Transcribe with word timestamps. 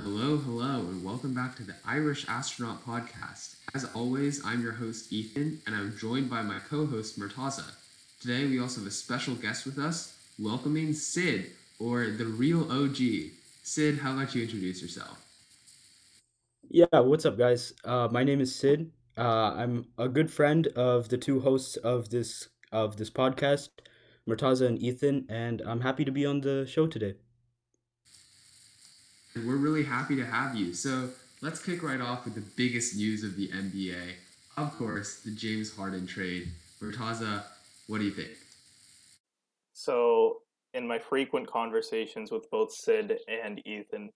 Hello, 0.00 0.36
hello, 0.36 0.78
and 0.78 1.04
welcome 1.04 1.34
back 1.34 1.56
to 1.56 1.64
the 1.64 1.74
Irish 1.84 2.24
Astronaut 2.28 2.86
Podcast. 2.86 3.56
As 3.74 3.84
always, 3.96 4.40
I'm 4.46 4.62
your 4.62 4.72
host, 4.72 5.12
Ethan, 5.12 5.60
and 5.66 5.74
I'm 5.74 5.98
joined 5.98 6.30
by 6.30 6.40
my 6.42 6.60
co 6.60 6.86
host, 6.86 7.18
Murtaza. 7.18 7.64
Today, 8.20 8.46
we 8.46 8.60
also 8.60 8.80
have 8.80 8.86
a 8.86 8.92
special 8.92 9.34
guest 9.34 9.66
with 9.66 9.76
us, 9.76 10.16
welcoming 10.38 10.92
Sid, 10.92 11.50
or 11.80 12.06
the 12.10 12.26
real 12.26 12.70
OG. 12.70 12.98
Sid, 13.64 13.98
how 13.98 14.12
about 14.12 14.36
you 14.36 14.42
introduce 14.44 14.80
yourself? 14.80 15.20
Yeah, 16.70 17.00
what's 17.00 17.26
up, 17.26 17.36
guys? 17.36 17.72
Uh, 17.84 18.06
my 18.10 18.22
name 18.22 18.40
is 18.40 18.54
Sid. 18.54 18.92
Uh, 19.16 19.52
I'm 19.56 19.86
a 19.98 20.08
good 20.08 20.30
friend 20.30 20.68
of 20.76 21.08
the 21.08 21.18
two 21.18 21.40
hosts 21.40 21.76
of 21.76 22.10
this 22.10 22.48
of 22.70 22.98
this 22.98 23.10
podcast, 23.10 23.70
Murtaza 24.28 24.68
and 24.68 24.80
Ethan, 24.80 25.26
and 25.28 25.60
I'm 25.66 25.80
happy 25.80 26.04
to 26.04 26.12
be 26.12 26.24
on 26.24 26.42
the 26.42 26.66
show 26.66 26.86
today. 26.86 27.14
We're 29.46 29.56
really 29.56 29.84
happy 29.84 30.16
to 30.16 30.26
have 30.26 30.54
you. 30.54 30.74
So 30.74 31.10
let's 31.40 31.62
kick 31.62 31.82
right 31.82 32.00
off 32.00 32.24
with 32.24 32.34
the 32.34 32.44
biggest 32.56 32.96
news 32.96 33.24
of 33.24 33.36
the 33.36 33.48
NBA. 33.48 34.14
Of 34.56 34.76
course, 34.76 35.20
the 35.20 35.30
James 35.30 35.74
Harden 35.74 36.06
trade. 36.06 36.48
Murtaza, 36.80 37.44
what 37.86 37.98
do 37.98 38.04
you 38.04 38.10
think? 38.10 38.30
So, 39.72 40.42
in 40.74 40.86
my 40.86 40.98
frequent 40.98 41.46
conversations 41.46 42.30
with 42.30 42.50
both 42.50 42.72
Sid 42.72 43.18
and 43.28 43.60
Ethan, 43.66 44.10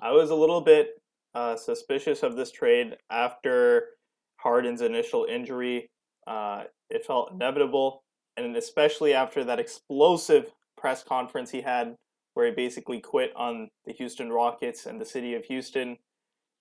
I 0.00 0.10
was 0.10 0.30
a 0.30 0.34
little 0.34 0.60
bit 0.60 1.00
uh, 1.34 1.56
suspicious 1.56 2.22
of 2.22 2.36
this 2.36 2.50
trade 2.50 2.96
after 3.10 3.90
Harden's 4.36 4.80
initial 4.80 5.24
injury. 5.24 5.88
Uh, 6.26 6.64
it 6.90 7.04
felt 7.06 7.32
inevitable, 7.32 8.02
and 8.36 8.56
especially 8.56 9.14
after 9.14 9.44
that 9.44 9.58
explosive 9.58 10.50
press 10.76 11.02
conference 11.02 11.50
he 11.50 11.60
had, 11.60 11.94
where 12.34 12.46
he 12.46 12.52
basically 12.52 13.00
quit 13.00 13.32
on 13.34 13.70
the 13.86 13.92
Houston 13.92 14.30
Rockets 14.30 14.86
and 14.86 15.00
the 15.00 15.06
city 15.06 15.34
of 15.34 15.44
Houston, 15.46 15.96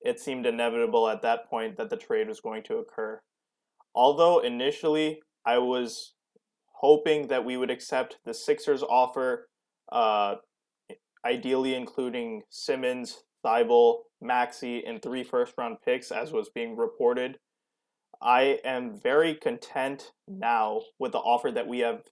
it 0.02 0.20
seemed 0.20 0.46
inevitable 0.46 1.10
at 1.10 1.22
that 1.22 1.50
point 1.50 1.78
that 1.78 1.90
the 1.90 1.98
trade 1.98 2.28
was 2.28 2.40
going 2.40 2.64
to 2.64 2.78
occur. 2.78 3.20
Although 3.96 4.40
initially 4.40 5.22
I 5.46 5.58
was 5.58 6.14
hoping 6.74 7.28
that 7.28 7.46
we 7.46 7.58
would 7.58 7.72
accept 7.72 8.18
the 8.26 8.34
Sixers 8.34 8.84
offer, 8.84 9.48
uh, 9.92 10.36
ideally 11.26 11.76
including 11.76 12.42
Simmons, 12.50 13.24
Thybulle, 13.46 14.00
Maxey, 14.22 14.84
and 14.86 15.02
three 15.02 15.24
first 15.24 15.54
round 15.58 15.78
picks, 15.84 16.12
as 16.12 16.32
was 16.32 16.50
being 16.50 16.76
reported. 16.76 17.38
I 18.22 18.60
am 18.64 19.00
very 19.02 19.36
content 19.36 20.12
now 20.28 20.82
with 21.00 21.12
the 21.12 21.20
offer 21.20 21.52
that 21.52 21.68
we 21.68 21.80
have 21.80 22.04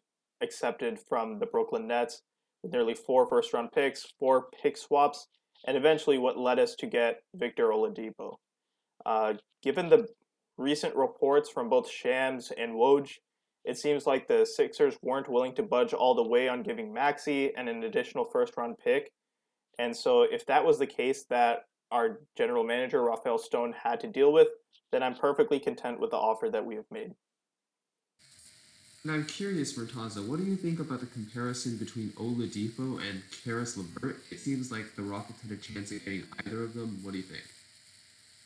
accepted 0.42 1.00
from 1.00 1.40
the 1.40 1.46
Brooklyn 1.46 1.88
Nets, 1.88 2.22
nearly 2.64 2.94
four 2.94 3.28
first 3.28 3.54
round 3.54 3.72
picks, 3.72 4.06
four 4.20 4.48
pick 4.62 4.78
swaps, 4.78 5.28
and 5.68 5.78
eventually 5.78 6.18
what 6.18 6.38
led 6.38 6.60
us 6.60 6.76
to 6.76 6.88
get 6.88 7.22
Victor 7.36 7.70
Oladipo. 7.70 8.36
Uh, 9.06 9.34
given 9.64 9.90
the 9.90 10.08
recent 10.58 10.96
reports 10.96 11.50
from 11.50 11.70
both 11.70 11.90
Shams 11.90 12.52
and 12.58 12.74
Woj, 12.74 13.12
it 13.64 13.78
seems 13.78 14.08
like 14.08 14.28
the 14.28 14.46
Sixers 14.46 14.98
weren't 15.02 15.30
willing 15.30 15.54
to 15.56 15.64
budge 15.64 15.94
all 15.94 16.16
the 16.16 16.28
way 16.28 16.48
on 16.48 16.64
giving 16.64 16.94
Maxey 16.94 17.52
and 17.56 17.70
an 17.70 17.84
additional 17.84 18.26
first 18.26 18.58
round 18.58 18.76
pick. 18.84 19.12
And 19.80 19.96
so, 19.96 20.24
if 20.24 20.46
that 20.48 20.66
was 20.66 20.80
the 20.80 20.88
case 20.88 21.26
that 21.30 21.64
our 21.92 22.22
general 22.38 22.64
manager, 22.64 23.04
Rafael 23.04 23.38
Stone, 23.38 23.74
had 23.84 24.00
to 24.02 24.08
deal 24.08 24.34
with, 24.34 24.48
then 24.92 25.04
I'm 25.04 25.16
perfectly 25.16 25.60
content 25.60 26.00
with 26.00 26.12
the 26.12 26.18
offer 26.18 26.50
that 26.50 26.66
we 26.66 26.76
have 26.76 26.86
made. 26.92 27.14
And 29.04 29.12
I'm 29.12 29.26
curious, 29.26 29.78
Murtaza, 29.78 30.26
what 30.28 30.38
do 30.38 30.46
you 30.46 30.56
think 30.56 30.80
about 30.80 31.00
the 31.00 31.08
comparison 31.08 31.76
between 31.78 32.10
Oladipo 32.12 33.02
and 33.02 33.24
Caris 33.44 33.76
LeVert? 33.76 34.18
It 34.30 34.40
seems 34.40 34.72
like 34.72 34.96
the 34.96 35.02
Rockets 35.02 35.42
had 35.42 35.52
a 35.52 35.58
chance 35.58 35.92
at 35.92 36.06
getting 36.06 36.24
either 36.46 36.64
of 36.64 36.76
them. 36.76 37.00
What 37.02 37.14
do 37.14 37.18
you 37.18 37.24
think? 37.24 37.44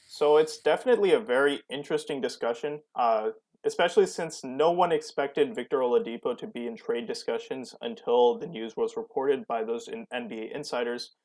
So 0.08 0.38
it's 0.38 0.60
definitely 0.60 1.12
a 1.12 1.20
very 1.20 1.62
interesting 1.70 2.22
discussion, 2.22 2.80
uh, 2.96 3.32
especially 3.66 4.06
since 4.06 4.46
no 4.46 4.72
one 4.72 4.94
expected 4.94 5.54
Victor 5.54 5.80
Oladipo 5.80 6.38
to 6.38 6.48
be 6.48 6.68
in 6.68 6.78
trade 6.78 7.06
discussions 7.06 7.76
until 7.82 8.38
the 8.38 8.48
news 8.48 8.78
was 8.78 8.96
reported 8.96 9.46
by 9.48 9.62
those 9.62 9.90
NBA 9.90 10.56
insiders. 10.56 11.16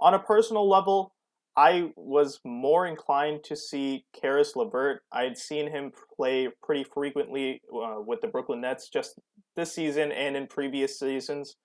On 0.00 0.14
a 0.14 0.18
personal 0.18 0.66
level, 0.66 1.12
I 1.56 1.90
was 1.96 2.40
more 2.44 2.86
inclined 2.86 3.44
to 3.44 3.56
see 3.56 4.06
Caris 4.18 4.56
LeVert. 4.56 5.02
I 5.12 5.24
had 5.24 5.36
seen 5.36 5.70
him 5.70 5.92
play 6.16 6.48
pretty 6.62 6.84
frequently 6.84 7.60
uh, 7.72 8.00
with 8.00 8.22
the 8.22 8.28
Brooklyn 8.28 8.62
Nets 8.62 8.88
just 8.88 9.18
this 9.54 9.72
season 9.72 10.12
and 10.12 10.34
in 10.34 10.46
previous 10.46 10.98
seasons. 10.98 11.56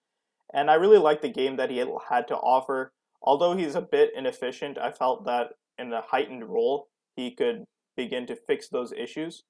And 0.53 0.70
I 0.70 0.75
really 0.75 0.98
liked 0.98 1.22
the 1.22 1.30
game 1.30 1.56
that 1.56 1.70
he 1.70 1.78
had 1.78 2.28
to 2.28 2.36
offer. 2.36 2.92
Although 3.22 3.56
he's 3.56 3.75
a 3.75 3.81
bit 3.81 4.12
inefficient, 4.16 4.78
I 4.78 4.92
felt 4.92 5.25
that 5.25 5.52
in 5.78 5.94
a 5.94 6.02
heightened 6.02 6.46
role, 6.46 6.90
he 7.16 7.31
could 7.31 7.64
begin 7.96 8.28
to 8.28 8.36
fix 8.36 8.68
those 8.68 8.92
issues. 8.92 9.44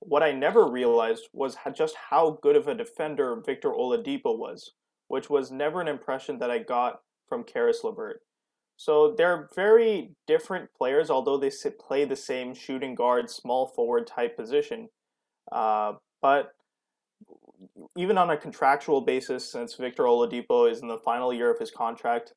What 0.00 0.22
I 0.22 0.32
never 0.32 0.68
realized 0.68 1.28
was 1.32 1.56
just 1.74 1.94
how 2.10 2.38
good 2.42 2.56
of 2.56 2.68
a 2.68 2.74
defender 2.74 3.40
Victor 3.44 3.70
Oladipo 3.70 4.36
was, 4.36 4.72
which 5.08 5.30
was 5.30 5.50
never 5.50 5.80
an 5.80 5.88
impression 5.88 6.38
that 6.38 6.50
I 6.50 6.58
got 6.58 7.00
from 7.28 7.44
Caris 7.44 7.84
LeVert. 7.84 8.20
So 8.76 9.14
they're 9.16 9.48
very 9.54 10.10
different 10.26 10.70
players, 10.76 11.10
although 11.10 11.38
they 11.38 11.50
play 11.78 12.04
the 12.04 12.16
same 12.16 12.54
shooting 12.54 12.94
guard, 12.94 13.30
small 13.30 13.68
forward 13.68 14.06
type 14.06 14.36
position. 14.36 14.88
Uh, 15.52 15.94
but 16.20 16.52
even 17.96 18.18
on 18.18 18.30
a 18.30 18.36
contractual 18.36 19.00
basis, 19.00 19.50
since 19.50 19.74
Victor 19.74 20.04
Oladipo 20.04 20.70
is 20.70 20.80
in 20.80 20.88
the 20.88 20.98
final 20.98 21.32
year 21.32 21.50
of 21.50 21.58
his 21.58 21.70
contract, 21.70 22.32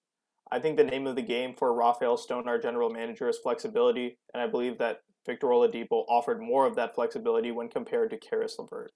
I 0.52 0.60
think 0.60 0.78
the 0.78 0.84
name 0.84 1.08
of 1.08 1.16
the 1.16 1.22
game 1.22 1.56
for 1.56 1.74
Rafael 1.74 2.18
Stone, 2.18 2.48
our 2.48 2.60
general 2.60 2.90
manager, 2.90 3.28
is 3.28 3.38
flexibility, 3.38 4.18
and 4.34 4.42
I 4.42 4.48
believe 4.48 4.78
that 4.78 5.02
Victor 5.26 5.48
Oladipo 5.48 6.06
offered 6.08 6.42
more 6.42 6.66
of 6.66 6.76
that 6.76 6.96
flexibility 6.96 7.52
when 7.52 7.68
compared 7.68 8.12
to 8.12 8.18
Caris 8.18 8.56
LeVert. 8.58 8.94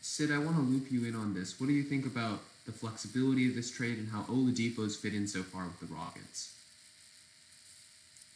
Sid, 0.00 0.30
I 0.30 0.38
want 0.38 0.56
to 0.56 0.62
loop 0.62 0.92
you 0.92 1.04
in 1.06 1.16
on 1.16 1.34
this. 1.34 1.58
What 1.58 1.66
do 1.66 1.72
you 1.72 1.82
think 1.82 2.06
about 2.06 2.40
the 2.68 2.78
flexibility 2.78 3.48
of 3.48 3.54
this 3.54 3.70
trade 3.70 3.96
and 3.96 4.10
how 4.10 4.22
Oladipo's 4.24 4.94
fit 4.94 5.14
in 5.14 5.26
so 5.26 5.42
far 5.42 5.64
with 5.64 5.80
the 5.80 5.92
Rockets. 5.92 6.54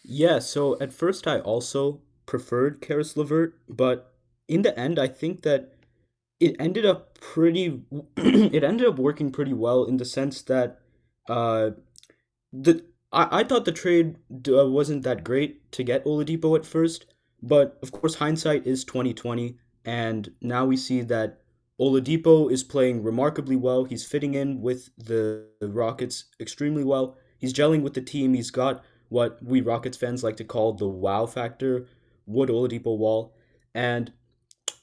Yeah, 0.03 0.38
so 0.38 0.78
at 0.81 0.93
first 0.93 1.28
I 1.28 1.41
also 1.41 2.00
preferred 2.25 2.81
Caris 2.81 3.15
LeVert, 3.15 3.54
but 3.69 4.15
in 4.48 4.62
the 4.62 4.76
end 4.76 4.98
I 4.98 5.06
think 5.06 5.43
that 5.43 5.75
it 6.41 6.56
ended 6.59 6.87
up 6.87 7.20
pretty 7.20 7.82
it 8.16 8.65
ended 8.65 8.88
up 8.88 8.98
working 8.98 9.31
pretty 9.31 9.53
well 9.53 9.84
in 9.84 9.98
the 9.98 10.04
sense 10.04 10.41
that 10.43 10.81
uh 11.28 11.70
the 12.53 12.84
I, 13.12 13.41
I 13.41 13.44
thought 13.44 13.66
the 13.66 13.72
trade 13.72 14.16
uh, 14.49 14.66
wasn't 14.66 15.03
that 15.03 15.25
great 15.25 15.70
to 15.72 15.84
get 15.84 16.06
Oladipo 16.06 16.56
at 16.56 16.64
first, 16.64 17.04
but 17.43 17.78
of 17.82 17.93
course 17.93 18.14
hindsight 18.14 18.66
is 18.66 18.84
2020 18.84 19.59
and 19.84 20.32
now 20.41 20.64
we 20.64 20.78
see 20.78 21.03
that 21.03 21.42
Oladipo 21.82 22.48
is 22.48 22.62
playing 22.62 23.03
remarkably 23.03 23.56
well. 23.56 23.82
He's 23.82 24.06
fitting 24.06 24.34
in 24.34 24.60
with 24.60 24.91
the, 24.97 25.48
Rockets 25.60 26.26
extremely 26.38 26.84
well. 26.84 27.16
He's 27.38 27.53
gelling 27.53 27.82
with 27.82 27.94
the 27.94 28.00
team. 28.00 28.34
He's 28.34 28.53
got 28.53 28.84
what 29.09 29.43
we 29.43 29.60
Rockets 29.60 29.97
fans 29.97 30.22
like 30.22 30.37
to 30.37 30.44
call 30.44 30.75
the 30.75 30.87
wow 30.87 31.26
factor, 31.26 31.88
Wood 32.25 32.50
Oladipo 32.50 32.97
wall. 32.97 33.34
And 33.75 34.12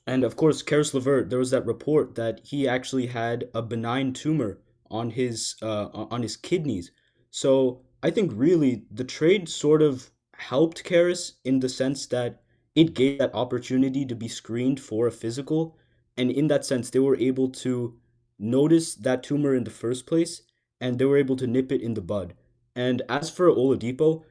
and 0.05 0.25
of 0.25 0.35
course, 0.35 0.61
Caris 0.61 0.93
LeVert, 0.93 1.29
there 1.29 1.39
was 1.39 1.51
that 1.51 1.65
report 1.65 2.15
that 2.15 2.41
he 2.43 2.67
actually 2.67 3.07
had 3.07 3.47
a 3.53 3.61
benign 3.61 4.11
tumor 4.11 4.59
on 4.91 5.11
his 5.11 5.55
uh, 5.61 5.87
on 5.93 6.21
his 6.21 6.35
kidneys. 6.35 6.91
So 7.31 7.81
I 8.03 8.09
think 8.09 8.31
really 8.35 8.83
the 8.91 9.05
trade 9.05 9.47
sort 9.47 9.81
of 9.81 10.09
helped 10.33 10.83
Caris 10.83 11.33
in 11.45 11.61
the 11.61 11.69
sense 11.69 12.07
that 12.07 12.41
it 12.75 12.93
gave 12.93 13.19
that 13.19 13.33
opportunity 13.33 14.05
to 14.05 14.15
be 14.15 14.27
screened 14.27 14.81
for 14.81 15.07
a 15.07 15.11
physical 15.11 15.77
and 16.19 16.29
in 16.29 16.47
that 16.47 16.65
sense 16.65 16.89
they 16.89 16.99
were 16.99 17.15
able 17.15 17.49
to 17.49 17.95
notice 18.37 18.95
that 18.95 19.23
tumor 19.23 19.55
in 19.55 19.63
the 19.63 19.71
first 19.71 20.05
place 20.05 20.43
and 20.81 20.99
they 20.99 21.05
were 21.05 21.17
able 21.17 21.35
to 21.37 21.47
nip 21.47 21.71
it 21.71 21.81
in 21.81 21.93
the 21.93 22.01
bud. 22.01 22.33
And 22.75 23.01
as 23.09 23.29
for 23.29 23.49
oladipo 23.49 24.23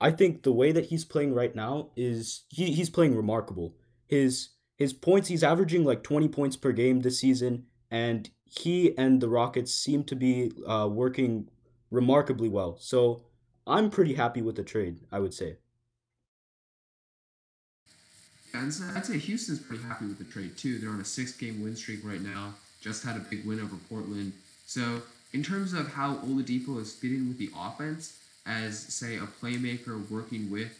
i 0.00 0.10
think 0.10 0.42
the 0.42 0.52
way 0.52 0.72
that 0.72 0.86
he's 0.86 1.04
playing 1.04 1.32
right 1.32 1.54
now 1.54 1.90
is 1.96 2.44
he, 2.48 2.72
he's 2.72 2.90
playing 2.90 3.14
remarkable. 3.16 3.76
His 4.08 4.50
his 4.76 4.92
points 4.92 5.28
he's 5.28 5.44
averaging 5.44 5.84
like 5.84 6.02
20 6.02 6.28
points 6.28 6.56
per 6.56 6.72
game 6.72 7.00
this 7.00 7.20
season 7.20 7.66
and 7.90 8.30
he 8.44 8.96
and 8.98 9.20
the 9.20 9.28
rockets 9.28 9.72
seem 9.74 10.04
to 10.04 10.16
be 10.16 10.52
uh, 10.66 10.88
working 10.90 11.48
remarkably 11.90 12.48
well. 12.48 12.76
So 12.80 13.22
i'm 13.66 13.90
pretty 13.90 14.14
happy 14.14 14.42
with 14.42 14.56
the 14.56 14.62
trade 14.62 15.00
i 15.10 15.18
would 15.18 15.32
say 15.32 15.56
I'd 18.54 19.06
say 19.06 19.18
Houston's 19.18 19.58
pretty 19.58 19.82
happy 19.82 20.06
with 20.06 20.18
the 20.18 20.24
trade 20.24 20.56
too. 20.56 20.78
They're 20.78 20.90
on 20.90 21.00
a 21.00 21.04
six-game 21.04 21.62
win 21.62 21.76
streak 21.76 22.00
right 22.04 22.20
now. 22.20 22.54
Just 22.80 23.04
had 23.04 23.16
a 23.16 23.20
big 23.20 23.44
win 23.44 23.60
over 23.60 23.76
Portland. 23.88 24.32
So 24.66 25.02
in 25.32 25.42
terms 25.42 25.72
of 25.72 25.92
how 25.92 26.16
Oladipo 26.16 26.80
is 26.80 26.92
fitting 26.92 27.28
with 27.28 27.38
the 27.38 27.50
offense, 27.58 28.18
as 28.46 28.78
say 28.78 29.16
a 29.16 29.26
playmaker 29.42 30.08
working 30.10 30.50
with 30.50 30.78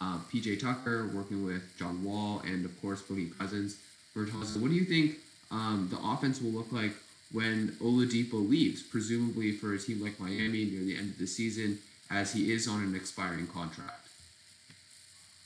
uh, 0.00 0.18
PJ 0.32 0.60
Tucker, 0.60 1.08
working 1.14 1.44
with 1.44 1.62
John 1.78 2.02
Wall, 2.02 2.42
and 2.44 2.64
of 2.64 2.80
course 2.80 3.02
Boogie 3.02 3.36
Cousins. 3.38 3.76
Murtaza, 4.16 4.60
what 4.60 4.68
do 4.68 4.74
you 4.74 4.84
think 4.84 5.16
um, 5.50 5.88
the 5.90 5.98
offense 5.98 6.40
will 6.40 6.50
look 6.50 6.70
like 6.72 6.92
when 7.32 7.68
Oladipo 7.80 8.46
leaves, 8.46 8.82
presumably 8.82 9.52
for 9.52 9.72
a 9.72 9.78
team 9.78 10.02
like 10.02 10.20
Miami 10.20 10.66
near 10.66 10.84
the 10.84 10.96
end 10.96 11.10
of 11.10 11.18
the 11.18 11.26
season? 11.26 11.78
as 12.12 12.32
he 12.32 12.52
is 12.52 12.68
on 12.68 12.82
an 12.82 12.94
expiring 12.94 13.46
contract. 13.46 14.06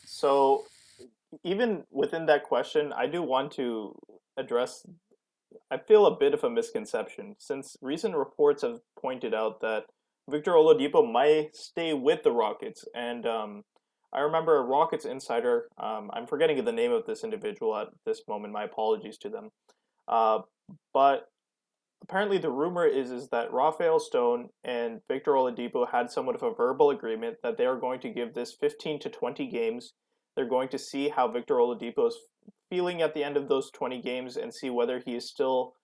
So, 0.04 0.64
even 1.44 1.84
within 1.90 2.26
that 2.26 2.44
question, 2.44 2.92
I 2.92 3.06
do 3.06 3.22
want 3.22 3.52
to 3.52 3.94
address. 4.36 4.84
I 5.70 5.78
feel 5.78 6.06
a 6.06 6.16
bit 6.16 6.34
of 6.34 6.44
a 6.44 6.50
misconception 6.50 7.36
since 7.38 7.76
recent 7.80 8.14
reports 8.14 8.62
have 8.62 8.80
pointed 9.00 9.34
out 9.34 9.60
that 9.60 9.84
Victor 10.28 10.52
Oladipo 10.52 11.10
might 11.10 11.54
stay 11.54 11.94
with 11.94 12.22
the 12.22 12.32
Rockets, 12.32 12.84
and 12.94 13.26
um, 13.26 13.62
I 14.12 14.20
remember 14.20 14.56
a 14.56 14.62
Rockets 14.62 15.04
insider. 15.04 15.68
Um, 15.78 16.10
I'm 16.12 16.26
forgetting 16.26 16.64
the 16.64 16.72
name 16.72 16.92
of 16.92 17.06
this 17.06 17.22
individual 17.22 17.76
at 17.76 17.88
this 18.04 18.22
moment. 18.28 18.52
My 18.52 18.64
apologies 18.64 19.18
to 19.18 19.28
them. 19.28 19.50
Uh, 20.08 20.40
but 20.92 21.28
apparently, 22.02 22.38
the 22.38 22.50
rumor 22.50 22.86
is 22.86 23.10
is 23.10 23.28
that 23.28 23.52
Rafael 23.52 24.00
Stone 24.00 24.48
and 24.64 25.00
Victor 25.08 25.32
Oladipo 25.32 25.90
had 25.90 26.10
somewhat 26.10 26.34
of 26.34 26.42
a 26.42 26.54
verbal 26.54 26.90
agreement 26.90 27.36
that 27.42 27.56
they 27.56 27.66
are 27.66 27.76
going 27.76 28.00
to 28.00 28.10
give 28.10 28.34
this 28.34 28.56
15 28.58 29.00
to 29.00 29.10
20 29.10 29.46
games. 29.46 29.92
They're 30.36 30.48
going 30.48 30.68
to 30.68 30.78
see 30.78 31.08
how 31.08 31.28
Victor 31.28 31.54
Oladipo 31.54 32.08
is 32.08 32.18
feeling 32.70 33.02
at 33.02 33.14
the 33.14 33.24
end 33.24 33.36
of 33.36 33.48
those 33.48 33.70
20 33.70 34.02
games 34.02 34.36
and 34.36 34.52
see 34.52 34.70
whether 34.70 35.02
he 35.04 35.16
is 35.16 35.28
still 35.28 35.74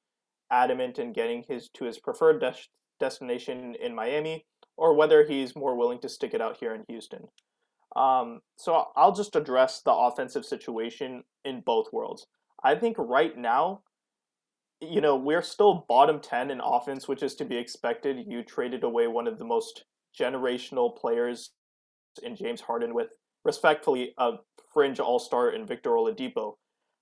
adamant 0.50 0.98
in 0.98 1.12
getting 1.12 1.44
his 1.48 1.70
to 1.70 1.84
his 1.84 1.98
preferred 1.98 2.40
des- 2.40 2.68
destination 3.00 3.74
in 3.82 3.94
Miami 3.94 4.44
or 4.76 4.94
whether 4.94 5.24
he's 5.24 5.56
more 5.56 5.76
willing 5.76 6.00
to 6.00 6.08
stick 6.08 6.34
it 6.34 6.40
out 6.40 6.58
here 6.58 6.74
in 6.74 6.84
Houston. 6.88 7.28
Um, 7.96 8.40
so 8.56 8.86
I'll 8.96 9.12
just 9.12 9.36
address 9.36 9.82
the 9.82 9.92
offensive 9.92 10.44
situation 10.44 11.24
in 11.44 11.60
both 11.60 11.92
worlds. 11.92 12.26
I 12.62 12.74
think 12.74 12.96
right 12.98 13.36
now, 13.36 13.80
you 14.80 15.00
know, 15.00 15.16
we're 15.16 15.42
still 15.42 15.84
bottom 15.88 16.20
10 16.20 16.50
in 16.50 16.60
offense, 16.60 17.06
which 17.06 17.22
is 17.22 17.34
to 17.36 17.44
be 17.44 17.56
expected. 17.56 18.24
You 18.26 18.42
traded 18.42 18.82
away 18.82 19.06
one 19.06 19.26
of 19.26 19.38
the 19.38 19.44
most 19.44 19.84
generational 20.18 20.96
players 20.96 21.50
in 22.22 22.36
James 22.36 22.60
Harden 22.60 22.94
with, 22.94 23.08
respectfully, 23.44 24.14
a 24.18 24.34
fringe 24.72 25.00
all 25.00 25.18
star 25.18 25.50
in 25.50 25.66
Victor 25.66 25.90
Oladipo. 25.90 26.54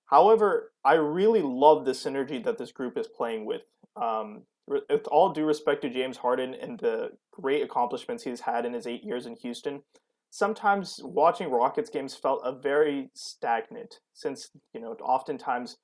However, 0.06 0.72
I 0.84 0.94
really 0.94 1.42
love 1.42 1.84
the 1.84 1.92
synergy 1.92 2.42
that 2.44 2.58
this 2.58 2.72
group 2.72 2.98
is 2.98 3.06
playing 3.06 3.46
with. 3.46 3.62
Um, 3.96 4.42
with 4.66 5.06
all 5.08 5.32
due 5.32 5.44
respect 5.44 5.82
to 5.82 5.90
James 5.90 6.16
Harden 6.16 6.54
and 6.54 6.78
the 6.78 7.10
great 7.32 7.62
accomplishments 7.62 8.22
he's 8.22 8.40
had 8.40 8.64
in 8.64 8.72
his 8.72 8.86
eight 8.86 9.02
years 9.02 9.26
in 9.26 9.34
Houston, 9.36 9.82
sometimes 10.30 11.00
watching 11.02 11.50
Rockets 11.50 11.90
games 11.90 12.14
felt 12.14 12.40
a 12.44 12.52
very 12.52 13.10
stagnant 13.14 13.96
since, 14.14 14.50
you 14.72 14.80
know, 14.80 14.92
oftentimes 15.02 15.78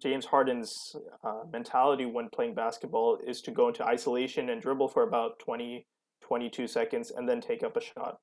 James 0.00 0.24
Harden's 0.24 0.96
uh, 1.22 1.42
mentality 1.52 2.06
when 2.06 2.30
playing 2.30 2.54
basketball 2.54 3.18
is 3.26 3.42
to 3.42 3.50
go 3.50 3.68
into 3.68 3.84
isolation 3.84 4.48
and 4.50 4.62
dribble 4.62 4.88
for 4.88 5.02
about 5.02 5.38
20, 5.40 5.86
22 6.22 6.66
seconds 6.66 7.12
and 7.14 7.28
then 7.28 7.40
take 7.40 7.62
up 7.62 7.76
a 7.76 7.80
shot. 7.80 8.18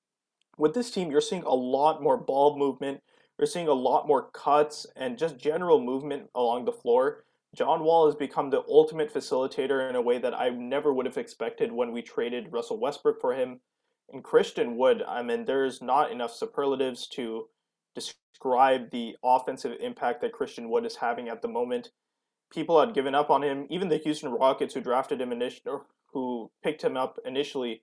With 0.57 0.73
this 0.73 0.91
team, 0.91 1.11
you're 1.11 1.21
seeing 1.21 1.43
a 1.43 1.53
lot 1.53 2.01
more 2.01 2.17
ball 2.17 2.57
movement. 2.57 3.01
You're 3.37 3.47
seeing 3.47 3.67
a 3.67 3.73
lot 3.73 4.07
more 4.07 4.29
cuts 4.31 4.85
and 4.95 5.17
just 5.17 5.37
general 5.37 5.81
movement 5.81 6.29
along 6.35 6.65
the 6.65 6.71
floor. 6.71 7.25
John 7.53 7.83
Wall 7.83 8.05
has 8.05 8.15
become 8.15 8.49
the 8.49 8.63
ultimate 8.67 9.13
facilitator 9.13 9.89
in 9.89 9.95
a 9.95 10.01
way 10.01 10.17
that 10.17 10.37
I 10.37 10.49
never 10.49 10.93
would 10.93 11.05
have 11.05 11.17
expected 11.17 11.71
when 11.71 11.91
we 11.91 12.01
traded 12.01 12.51
Russell 12.51 12.79
Westbrook 12.79 13.21
for 13.21 13.33
him 13.33 13.59
and 14.11 14.23
Christian 14.23 14.77
Wood, 14.77 15.03
I 15.07 15.21
mean, 15.23 15.45
there's 15.45 15.81
not 15.81 16.11
enough 16.11 16.33
superlatives 16.33 17.07
to 17.09 17.47
describe 17.95 18.91
the 18.91 19.15
offensive 19.23 19.77
impact 19.79 20.21
that 20.21 20.33
Christian 20.33 20.69
Wood 20.69 20.85
is 20.85 20.97
having 20.97 21.29
at 21.29 21.41
the 21.41 21.47
moment. 21.47 21.89
People 22.51 22.79
had 22.79 22.93
given 22.93 23.15
up 23.15 23.29
on 23.29 23.43
him. 23.43 23.65
Even 23.69 23.89
the 23.89 23.97
Houston 23.97 24.31
Rockets, 24.31 24.73
who 24.73 24.81
drafted 24.81 25.21
him 25.21 25.31
initially, 25.31 25.79
who 26.13 26.51
picked 26.63 26.83
him 26.83 26.95
up 26.95 27.17
initially, 27.25 27.81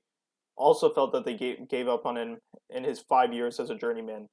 also 0.56 0.90
felt 0.90 1.12
that 1.12 1.24
they 1.24 1.34
gave, 1.34 1.68
gave 1.68 1.88
up 1.88 2.06
on 2.06 2.16
him 2.16 2.38
in 2.70 2.84
his 2.84 3.00
five 3.00 3.32
years 3.32 3.58
as 3.60 3.70
a 3.70 3.74
journeyman. 3.74 4.28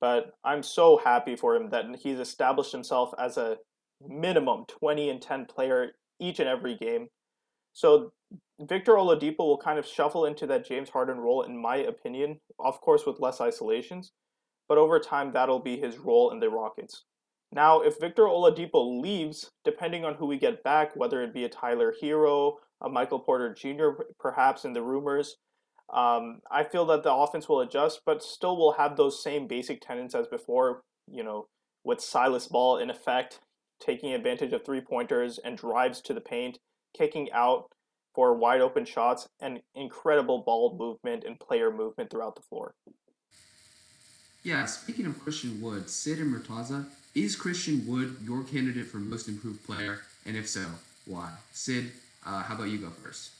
But 0.00 0.32
I'm 0.44 0.62
so 0.62 1.00
happy 1.02 1.36
for 1.36 1.56
him 1.56 1.70
that 1.70 1.84
he's 1.96 2.18
established 2.18 2.72
himself 2.72 3.12
as 3.18 3.36
a 3.36 3.56
minimum 4.06 4.64
20 4.68 5.10
and 5.10 5.22
10 5.22 5.46
player 5.46 5.92
each 6.20 6.38
and 6.38 6.48
every 6.48 6.76
game. 6.76 7.08
So 7.72 8.12
Victor 8.60 8.94
Oladipo 8.94 9.38
will 9.38 9.58
kind 9.58 9.78
of 9.78 9.86
shuffle 9.86 10.24
into 10.24 10.46
that 10.46 10.66
James 10.66 10.88
Harden 10.88 11.18
role, 11.18 11.42
in 11.42 11.60
my 11.60 11.76
opinion, 11.76 12.40
of 12.58 12.80
course 12.80 13.04
with 13.06 13.20
less 13.20 13.40
isolations, 13.40 14.12
but 14.68 14.78
over 14.78 14.98
time 14.98 15.32
that'll 15.32 15.60
be 15.60 15.78
his 15.78 15.98
role 15.98 16.30
in 16.30 16.40
the 16.40 16.48
Rockets. 16.48 17.04
Now, 17.52 17.80
if 17.80 18.00
Victor 18.00 18.24
Oladipo 18.24 19.00
leaves, 19.00 19.50
depending 19.64 20.04
on 20.04 20.14
who 20.14 20.26
we 20.26 20.38
get 20.38 20.64
back, 20.64 20.96
whether 20.96 21.22
it 21.22 21.34
be 21.34 21.44
a 21.44 21.48
Tyler 21.48 21.94
Herro, 22.02 22.54
a 22.80 22.88
Michael 22.88 23.20
Porter 23.20 23.54
Jr., 23.54 24.02
perhaps 24.18 24.64
in 24.64 24.72
the 24.72 24.82
rumors, 24.82 25.36
um, 25.92 26.40
I 26.50 26.64
feel 26.64 26.84
that 26.86 27.02
the 27.02 27.12
offense 27.12 27.48
will 27.48 27.60
adjust, 27.60 28.00
but 28.04 28.22
still 28.22 28.56
will 28.56 28.72
have 28.72 28.96
those 28.96 29.22
same 29.22 29.46
basic 29.46 29.80
tenets 29.80 30.14
as 30.14 30.26
before, 30.26 30.82
you 31.06 31.22
know, 31.22 31.46
with 31.84 32.00
Silas 32.00 32.48
Ball 32.48 32.78
in 32.78 32.90
effect, 32.90 33.40
taking 33.80 34.12
advantage 34.12 34.52
of 34.52 34.64
three 34.64 34.80
pointers 34.80 35.38
and 35.38 35.56
drives 35.56 36.00
to 36.02 36.14
the 36.14 36.20
paint, 36.20 36.58
kicking 36.96 37.30
out 37.32 37.70
for 38.14 38.34
wide 38.34 38.60
open 38.60 38.84
shots 38.84 39.28
and 39.40 39.60
incredible 39.74 40.42
ball 40.42 40.76
movement 40.76 41.22
and 41.24 41.38
player 41.38 41.70
movement 41.70 42.10
throughout 42.10 42.34
the 42.34 42.42
floor. 42.42 42.74
Yeah, 44.42 44.64
speaking 44.66 45.06
of 45.06 45.20
Christian 45.20 45.60
Wood, 45.60 45.90
Sid 45.90 46.18
and 46.18 46.34
Murtaza, 46.34 46.86
is 47.14 47.36
Christian 47.36 47.84
Wood 47.86 48.16
your 48.24 48.42
candidate 48.44 48.86
for 48.86 48.98
most 48.98 49.28
improved 49.28 49.64
player? 49.66 50.00
And 50.24 50.36
if 50.36 50.48
so, 50.48 50.64
why? 51.04 51.30
Sid, 51.52 51.92
uh, 52.24 52.42
how 52.42 52.54
about 52.54 52.68
you 52.68 52.78
go 52.78 52.90
first? 52.90 53.30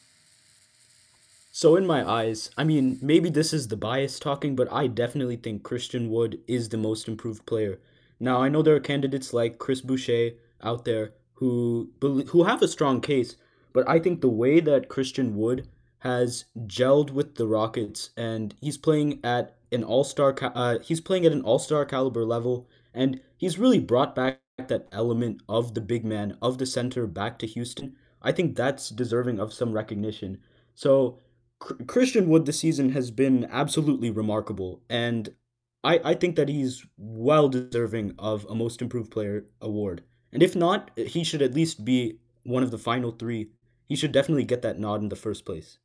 So, 1.58 1.74
in 1.74 1.86
my 1.86 2.06
eyes, 2.06 2.50
I 2.58 2.64
mean, 2.64 2.98
maybe 3.00 3.30
this 3.30 3.54
is 3.54 3.68
the 3.68 3.78
bias 3.78 4.20
talking, 4.20 4.54
but 4.54 4.70
I 4.70 4.88
definitely 4.88 5.36
think 5.36 5.62
Christian 5.62 6.10
Wood 6.10 6.38
is 6.46 6.68
the 6.68 6.76
most 6.76 7.08
improved 7.08 7.46
player. 7.46 7.80
Now, 8.20 8.42
I 8.42 8.50
know 8.50 8.60
there 8.60 8.76
are 8.76 8.90
candidates 8.92 9.32
like 9.32 9.58
Chris 9.58 9.80
Boucher 9.80 10.32
out 10.62 10.84
there 10.84 11.14
who 11.36 11.92
who 12.02 12.44
have 12.44 12.60
a 12.60 12.68
strong 12.68 13.00
case, 13.00 13.36
but 13.72 13.88
I 13.88 13.98
think 14.00 14.20
the 14.20 14.28
way 14.28 14.60
that 14.60 14.90
Christian 14.90 15.34
Wood 15.34 15.66
has 16.00 16.44
gelled 16.66 17.12
with 17.12 17.36
the 17.36 17.46
Rockets 17.46 18.10
and 18.18 18.54
he's 18.60 18.76
playing 18.76 19.20
at 19.24 19.56
an 19.72 19.82
all-star 19.82 20.36
uh, 20.42 20.80
he's 20.80 21.00
playing 21.00 21.24
at 21.24 21.32
an 21.32 21.40
all-star 21.40 21.86
caliber 21.86 22.26
level 22.26 22.68
and 22.92 23.18
he's 23.38 23.58
really 23.58 23.80
brought 23.80 24.14
back 24.14 24.42
that 24.58 24.88
element 24.92 25.40
of 25.48 25.72
the 25.72 25.80
big 25.80 26.04
man 26.04 26.36
of 26.42 26.58
the 26.58 26.66
center 26.66 27.06
back 27.06 27.38
to 27.38 27.46
Houston. 27.46 27.96
I 28.20 28.32
think 28.32 28.56
that's 28.56 28.90
deserving 28.90 29.40
of 29.40 29.54
some 29.54 29.72
recognition. 29.72 30.36
So 30.74 31.20
Christian 31.58 32.28
Wood 32.28 32.46
this 32.46 32.60
season 32.60 32.90
has 32.90 33.10
been 33.10 33.46
absolutely 33.50 34.10
remarkable 34.10 34.82
and 34.88 35.34
I, 35.82 36.00
I 36.04 36.14
think 36.14 36.36
that 36.36 36.48
he's 36.48 36.84
well 36.96 37.48
deserving 37.48 38.14
of 38.18 38.44
a 38.50 38.54
most 38.54 38.82
improved 38.82 39.12
player 39.12 39.44
award. 39.60 40.02
And 40.32 40.42
if 40.42 40.56
not, 40.56 40.90
he 40.96 41.22
should 41.22 41.42
at 41.42 41.54
least 41.54 41.84
be 41.84 42.18
one 42.42 42.64
of 42.64 42.72
the 42.72 42.78
final 42.78 43.12
3 43.12 43.48
he 43.88 43.94
should 43.94 44.12
definitely 44.12 44.44
get 44.44 44.62
that 44.62 44.78
nod 44.78 45.00
in 45.00 45.08
the 45.08 45.16
first 45.16 45.44
place. 45.44 45.78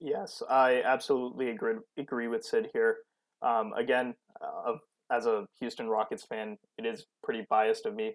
Yes, 0.00 0.42
I 0.48 0.82
absolutely 0.84 1.50
agree 1.50 1.76
agree 1.96 2.28
with 2.28 2.44
Sid 2.44 2.70
here. 2.72 2.98
Um, 3.42 3.72
again, 3.74 4.14
uh, 4.40 4.74
as 5.10 5.26
a 5.26 5.46
Houston 5.60 5.88
Rockets 5.88 6.24
fan, 6.24 6.56
it 6.76 6.86
is 6.86 7.06
pretty 7.22 7.46
biased 7.48 7.86
of 7.86 7.94
me, 7.94 8.14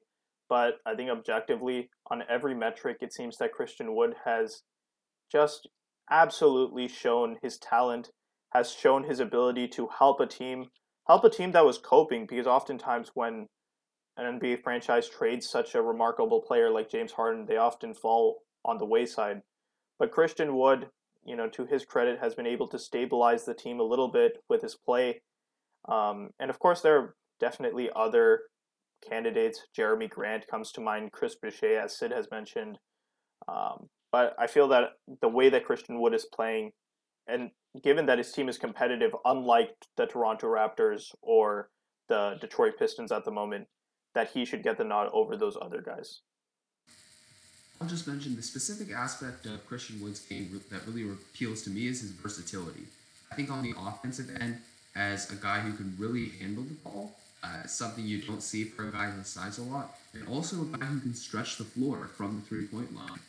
but 0.50 0.76
I 0.86 0.96
think 0.96 1.10
objectively, 1.10 1.90
on 2.12 2.24
every 2.30 2.54
metric, 2.54 2.98
it 3.02 3.14
seems 3.14 3.38
that 3.38 3.54
Christian 3.54 3.96
Wood 3.96 4.16
has 4.26 4.62
just 5.34 5.68
absolutely 6.10 6.88
shown 6.88 7.38
his 7.42 7.58
talent, 7.58 8.12
has 8.52 8.72
shown 8.72 9.04
his 9.04 9.20
ability 9.20 9.68
to 9.70 9.90
help 9.98 10.20
a 10.20 10.28
team, 10.28 10.68
help 11.08 11.24
a 11.24 11.30
team 11.30 11.52
that 11.52 11.66
was 11.66 11.78
coping. 11.78 12.26
Because 12.26 12.48
oftentimes, 12.48 13.12
when 13.16 13.48
an 14.16 14.40
NBA 14.40 14.62
franchise 14.64 15.10
trades 15.10 15.50
such 15.50 15.76
a 15.76 15.82
remarkable 15.82 16.42
player 16.42 16.70
like 16.70 16.90
James 16.90 17.14
Harden, 17.14 17.46
they 17.46 17.58
often 17.58 17.94
fall 17.94 18.44
on 18.64 18.78
the 18.78 18.86
wayside. 18.86 19.42
But 19.98 20.12
Christian 20.12 20.56
Wood, 20.56 20.90
you 21.26 21.36
know, 21.36 21.50
to 21.50 21.66
his 21.66 21.84
credit, 21.84 22.20
has 22.20 22.36
been 22.36 22.48
able 22.48 22.68
to 22.68 22.80
stabilize 22.80 23.46
the 23.46 23.54
team 23.54 23.80
a 23.80 23.84
little 23.84 24.10
bit 24.10 24.44
with 24.50 24.62
his 24.62 24.76
play. 24.76 25.22
Um, 25.90 26.30
and 26.40 26.50
of 26.50 26.60
course, 26.60 26.82
there 26.82 26.98
are 26.98 27.16
definitely 27.40 27.90
other 27.96 28.42
candidates. 29.08 29.62
Jerami 29.78 30.10
Grant 30.10 30.48
comes 30.48 30.72
to 30.74 30.82
mind, 30.82 31.12
Chris 31.12 31.36
Boucher, 31.36 31.80
as 31.80 31.98
Sid 31.98 32.12
has 32.12 32.28
mentioned. 32.32 32.78
Um, 33.48 33.90
but 34.14 34.36
I 34.38 34.46
feel 34.46 34.68
that 34.68 34.92
the 35.22 35.28
way 35.28 35.50
that 35.50 35.66
Christian 35.66 36.00
Wood 36.00 36.14
is 36.14 36.24
playing, 36.24 36.72
and 37.28 37.50
given 37.84 38.06
that 38.06 38.20
his 38.20 38.32
team 38.32 38.48
is 38.48 38.60
competitive, 38.60 39.14
unlike 39.26 39.72
the 39.98 40.06
Toronto 40.06 40.48
Raptors 40.48 41.16
or 41.24 41.72
the 42.10 42.38
Detroit 42.40 42.74
Pistons 42.78 43.12
at 43.12 43.26
the 43.26 43.32
moment, 43.32 43.68
that 44.14 44.30
he 44.30 44.46
should 44.46 44.62
get 44.62 44.78
the 44.78 44.84
nod 44.84 45.10
over 45.12 45.36
those 45.36 45.58
other 45.60 45.82
guys. 45.82 46.22
I'll 47.82 47.88
just 47.88 48.08
mention 48.08 48.36
the 48.36 48.44
specific 48.44 48.94
aspect 48.96 49.48
of 49.48 49.66
Christian 49.66 50.00
Wood's 50.00 50.20
game 50.20 50.62
that 50.70 50.86
really 50.86 51.10
appeals 51.10 51.64
to 51.64 51.72
me 51.72 51.88
is 51.88 52.02
his 52.02 52.12
versatility. 52.12 52.84
I 53.32 53.36
think 53.36 53.50
on 53.50 53.64
the 53.64 53.74
offensive 53.76 54.30
end, 54.40 54.60
as 54.96 55.32
a 55.32 55.36
guy 55.36 55.60
who 55.62 55.74
can 55.74 55.96
really 55.98 56.30
handle 56.40 56.64
the 56.64 56.76
ball, 56.76 57.16
uh, 57.44 57.66
something 57.66 58.06
you 58.06 58.22
don't 58.22 58.44
see 58.44 58.64
for 58.64 58.90
a 58.90 58.92
guy 58.92 59.10
his 59.10 59.28
size 59.28 59.58
a 59.58 59.64
lot, 59.64 59.98
and 60.14 60.28
also 60.28 60.62
a 60.62 60.66
guy 60.66 60.86
who 60.86 61.00
can 61.00 61.16
stretch 61.16 61.58
the 61.58 61.64
floor 61.64 62.12
from 62.16 62.36
the 62.36 62.42
three 62.44 62.68
point 62.68 62.96
line. 62.96 63.20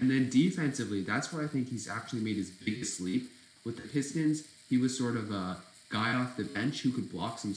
And 0.00 0.10
then 0.10 0.30
defensively, 0.30 1.02
that's 1.02 1.32
where 1.32 1.44
I 1.44 1.48
think 1.48 1.68
he's 1.68 1.88
actually 1.88 2.20
made 2.20 2.36
his 2.36 2.50
biggest 2.50 3.00
leap. 3.00 3.30
With 3.64 3.76
the 3.76 3.88
Pistons, 3.88 4.44
he 4.68 4.78
was 4.78 4.96
sort 4.96 5.16
of 5.16 5.30
a 5.30 5.58
guy 5.90 6.14
off 6.14 6.36
the 6.36 6.44
bench 6.44 6.80
who 6.80 6.90
could 6.90 7.12
block 7.12 7.38
some 7.38 7.54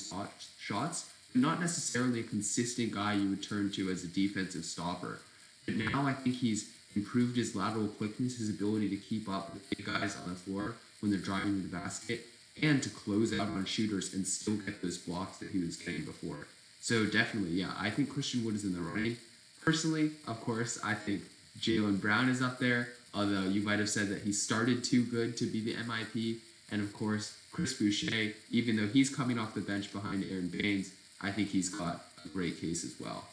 shots, 0.59 1.11
but 1.31 1.41
not 1.41 1.59
necessarily 1.59 2.19
a 2.19 2.23
consistent 2.23 2.91
guy 2.91 3.13
you 3.13 3.29
would 3.29 3.41
turn 3.41 3.71
to 3.71 3.89
as 3.89 4.03
a 4.03 4.07
defensive 4.07 4.65
stopper. 4.65 5.19
But 5.65 5.77
now 5.77 6.05
I 6.05 6.13
think 6.13 6.35
he's 6.35 6.69
improved 6.95 7.37
his 7.37 7.55
lateral 7.55 7.87
quickness, 7.87 8.37
his 8.37 8.49
ability 8.49 8.89
to 8.89 8.97
keep 8.97 9.27
up 9.27 9.53
with 9.53 9.69
big 9.69 9.85
guys 9.85 10.15
on 10.21 10.29
the 10.29 10.35
floor 10.35 10.75
when 10.99 11.11
they're 11.11 11.19
driving 11.19 11.61
to 11.61 11.67
the 11.67 11.75
basket, 11.75 12.25
and 12.61 12.81
to 12.83 12.89
close 12.89 13.33
out 13.37 13.47
on 13.47 13.65
shooters 13.65 14.13
and 14.13 14.25
still 14.25 14.55
get 14.57 14.81
those 14.81 14.97
blocks 14.97 15.37
that 15.37 15.49
he 15.49 15.59
was 15.59 15.75
getting 15.75 16.05
before. 16.05 16.47
So 16.81 17.05
definitely, 17.05 17.51
yeah, 17.51 17.71
I 17.77 17.89
think 17.89 18.09
Christian 18.09 18.45
Wood 18.45 18.55
is 18.55 18.63
in 18.63 18.73
the 18.73 18.81
running. 18.81 19.17
Personally, 19.63 20.11
of 20.27 20.39
course, 20.41 20.79
I 20.83 20.93
think 20.93 21.23
Jaylen 21.59 21.99
Brown 21.99 22.29
is 22.29 22.41
up 22.41 22.59
there, 22.59 22.89
although 23.13 23.43
you 23.43 23.61
might 23.61 23.79
have 23.79 23.89
said 23.89 24.09
that 24.09 24.21
he 24.21 24.31
started 24.31 24.83
too 24.83 25.03
good 25.03 25.37
to 25.37 25.45
be 25.45 25.61
the 25.61 25.73
MIP. 25.75 26.37
And 26.71 26.81
of 26.81 26.93
course, 26.93 27.37
Chris 27.51 27.73
Boucher, 27.73 28.33
even 28.51 28.75
though 28.75 28.87
he's 28.87 29.09
coming 29.09 29.39
off 29.39 29.53
the 29.53 29.61
bench 29.61 29.93
behind 29.93 30.25
Aron 30.29 30.49
Baynes, 30.49 30.91
I 31.21 31.31
think 31.31 31.49
he's 31.49 31.69
got 31.69 32.05
a 32.23 32.27
great 32.29 32.59
case 32.59 32.83
as 32.83 32.95
well. 32.99 33.25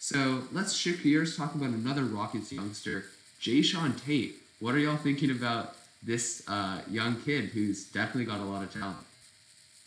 So 0.00 0.42
let's 0.50 0.72
shift 0.72 1.04
gears, 1.04 1.36
talk 1.36 1.54
about 1.54 1.70
another 1.70 2.02
Rockets 2.02 2.52
youngster, 2.52 3.04
Jae'Sean 3.40 4.04
Tate. 4.04 4.34
What 4.58 4.74
are 4.74 4.78
y'all 4.78 4.96
thinking 4.96 5.30
about 5.30 5.76
this 6.02 6.42
uh, 6.48 6.80
young 6.90 7.20
kid 7.20 7.46
who's 7.46 7.84
definitely 7.84 8.24
got 8.24 8.40
a 8.40 8.44
lot 8.44 8.64
of 8.64 8.72
talent? 8.72 8.96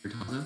Murtaza? 0.04 0.46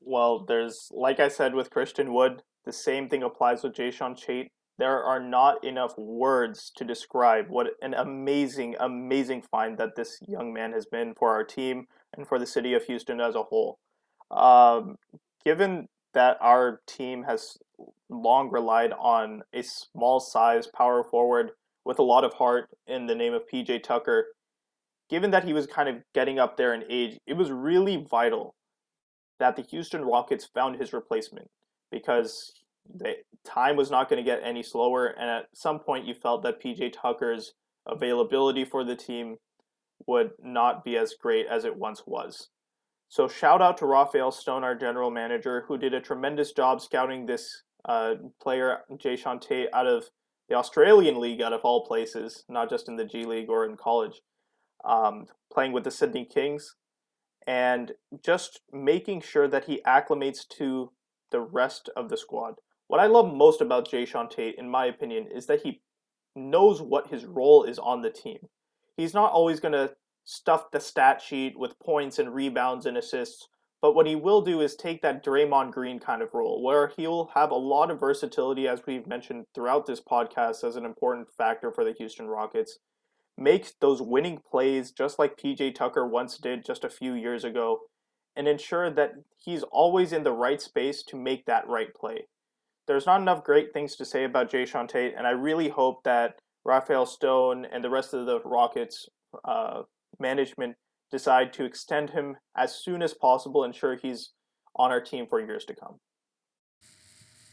Well, 0.00 0.40
there's, 0.40 0.90
like 0.92 1.18
I 1.18 1.28
said 1.28 1.54
with 1.54 1.70
Christian 1.70 2.12
Wood, 2.12 2.42
the 2.64 2.72
same 2.72 3.08
thing 3.08 3.22
applies 3.22 3.64
with 3.64 3.74
Jae'Sean 3.74 4.16
Tate 4.16 4.52
there 4.78 5.02
are 5.02 5.20
not 5.20 5.62
enough 5.62 5.96
words 5.96 6.72
to 6.76 6.84
describe 6.84 7.46
what 7.48 7.68
an 7.80 7.94
amazing, 7.94 8.74
amazing 8.80 9.42
find 9.42 9.78
that 9.78 9.94
this 9.96 10.18
young 10.26 10.52
man 10.52 10.72
has 10.72 10.86
been 10.86 11.14
for 11.14 11.30
our 11.30 11.44
team 11.44 11.86
and 12.16 12.26
for 12.26 12.38
the 12.38 12.46
city 12.46 12.74
of 12.74 12.84
Houston 12.84 13.20
as 13.20 13.34
a 13.34 13.44
whole. 13.44 13.78
Um, 14.30 14.96
given 15.44 15.88
that 16.12 16.38
our 16.40 16.80
team 16.86 17.24
has 17.24 17.56
long 18.08 18.50
relied 18.50 18.92
on 18.92 19.42
a 19.52 19.62
small 19.62 20.20
size 20.20 20.66
power 20.66 21.04
forward 21.04 21.50
with 21.84 21.98
a 21.98 22.02
lot 22.02 22.24
of 22.24 22.34
heart 22.34 22.68
in 22.86 23.06
the 23.06 23.14
name 23.14 23.34
of 23.34 23.42
PJ 23.52 23.82
Tucker, 23.82 24.26
given 25.08 25.30
that 25.30 25.44
he 25.44 25.52
was 25.52 25.66
kind 25.66 25.88
of 25.88 25.96
getting 26.14 26.38
up 26.38 26.56
there 26.56 26.74
in 26.74 26.84
age, 26.88 27.18
it 27.26 27.34
was 27.34 27.50
really 27.50 28.04
vital 28.10 28.54
that 29.38 29.56
the 29.56 29.62
Houston 29.62 30.04
Rockets 30.04 30.48
found 30.52 30.76
his 30.76 30.92
replacement 30.92 31.48
because 31.90 32.52
time 33.44 33.76
was 33.76 33.90
not 33.90 34.08
going 34.08 34.22
to 34.22 34.30
get 34.30 34.40
any 34.42 34.62
slower, 34.62 35.06
and 35.06 35.28
at 35.28 35.46
some 35.54 35.78
point 35.78 36.06
you 36.06 36.14
felt 36.14 36.42
that 36.42 36.62
PJ 36.62 36.92
Tucker's 36.92 37.52
availability 37.86 38.64
for 38.64 38.84
the 38.84 38.96
team 38.96 39.36
would 40.06 40.30
not 40.42 40.84
be 40.84 40.96
as 40.96 41.14
great 41.20 41.46
as 41.46 41.64
it 41.64 41.76
once 41.76 42.02
was. 42.06 42.48
So 43.08 43.28
shout 43.28 43.62
out 43.62 43.78
to 43.78 43.86
Rafael 43.86 44.32
Stone, 44.32 44.64
our 44.64 44.74
general 44.74 45.10
manager, 45.10 45.64
who 45.68 45.78
did 45.78 45.94
a 45.94 46.00
tremendous 46.00 46.52
job 46.52 46.80
scouting 46.80 47.26
this 47.26 47.62
uh, 47.84 48.14
player, 48.42 48.78
Jae'Sean 48.90 49.40
Tate, 49.40 49.68
out 49.72 49.86
of 49.86 50.04
the 50.48 50.56
Australian 50.56 51.20
League, 51.20 51.40
out 51.40 51.52
of 51.52 51.60
all 51.62 51.86
places, 51.86 52.44
not 52.48 52.68
just 52.68 52.88
in 52.88 52.96
the 52.96 53.04
G 53.04 53.24
League 53.24 53.48
or 53.48 53.64
in 53.66 53.76
college, 53.76 54.20
um, 54.84 55.26
playing 55.52 55.72
with 55.72 55.84
the 55.84 55.90
Sydney 55.90 56.24
Kings, 56.24 56.74
and 57.46 57.92
just 58.24 58.60
making 58.72 59.20
sure 59.20 59.48
that 59.48 59.64
he 59.64 59.80
acclimates 59.86 60.46
to 60.58 60.90
the 61.30 61.40
rest 61.40 61.90
of 61.96 62.08
the 62.08 62.16
squad. 62.16 62.54
What 62.86 63.00
I 63.00 63.06
love 63.06 63.34
most 63.34 63.60
about 63.60 63.88
Jae'Sean 63.88 64.30
Tate, 64.30 64.56
in 64.58 64.68
my 64.68 64.86
opinion, 64.86 65.26
is 65.34 65.46
that 65.46 65.62
he 65.62 65.80
knows 66.36 66.82
what 66.82 67.08
his 67.08 67.24
role 67.24 67.64
is 67.64 67.78
on 67.78 68.02
the 68.02 68.10
team. 68.10 68.38
He's 68.96 69.14
not 69.14 69.32
always 69.32 69.58
going 69.58 69.72
to 69.72 69.94
stuff 70.24 70.70
the 70.70 70.80
stat 70.80 71.22
sheet 71.22 71.58
with 71.58 71.78
points 71.78 72.18
and 72.18 72.34
rebounds 72.34 72.86
and 72.86 72.96
assists, 72.96 73.48
but 73.80 73.94
what 73.94 74.06
he 74.06 74.16
will 74.16 74.42
do 74.42 74.60
is 74.60 74.76
take 74.76 75.02
that 75.02 75.24
Draymond 75.24 75.72
Green 75.72 75.98
kind 75.98 76.22
of 76.22 76.34
role, 76.34 76.62
where 76.62 76.92
he'll 76.96 77.30
have 77.34 77.50
a 77.50 77.56
lot 77.56 77.90
of 77.90 78.00
versatility, 78.00 78.68
as 78.68 78.82
we've 78.86 79.06
mentioned 79.06 79.46
throughout 79.54 79.86
this 79.86 80.00
podcast, 80.00 80.62
as 80.62 80.76
an 80.76 80.84
important 80.84 81.28
factor 81.36 81.72
for 81.72 81.84
the 81.84 81.92
Houston 81.92 82.26
Rockets. 82.26 82.78
Make 83.36 83.72
those 83.80 84.00
winning 84.00 84.40
plays 84.50 84.92
just 84.92 85.18
like 85.18 85.36
PJ 85.36 85.74
Tucker 85.74 86.06
once 86.06 86.38
did 86.38 86.64
just 86.64 86.84
a 86.84 86.90
few 86.90 87.14
years 87.14 87.44
ago, 87.44 87.80
and 88.36 88.46
ensure 88.46 88.90
that 88.90 89.12
he's 89.36 89.62
always 89.62 90.12
in 90.12 90.22
the 90.22 90.32
right 90.32 90.60
space 90.60 91.02
to 91.04 91.16
make 91.16 91.46
that 91.46 91.66
right 91.66 91.92
play 91.94 92.26
there's 92.86 93.06
not 93.06 93.20
enough 93.20 93.44
great 93.44 93.72
things 93.72 93.96
to 93.96 94.04
say 94.04 94.24
about 94.24 94.50
Jae'Sean 94.50 94.88
Tate, 94.88 95.14
and 95.16 95.26
I 95.26 95.30
really 95.30 95.68
hope 95.68 96.02
that 96.04 96.38
Rafael 96.64 97.06
Stone 97.06 97.66
and 97.66 97.82
the 97.82 97.90
rest 97.90 98.14
of 98.14 98.26
the 98.26 98.40
Rockets 98.40 99.08
uh, 99.44 99.82
management 100.18 100.76
decide 101.10 101.52
to 101.54 101.64
extend 101.64 102.10
him 102.10 102.36
as 102.56 102.74
soon 102.74 103.02
as 103.02 103.14
possible, 103.14 103.64
and 103.64 103.74
ensure 103.74 103.96
he's 103.96 104.30
on 104.76 104.90
our 104.90 105.00
team 105.00 105.26
for 105.26 105.40
years 105.40 105.64
to 105.66 105.74
come. 105.74 105.96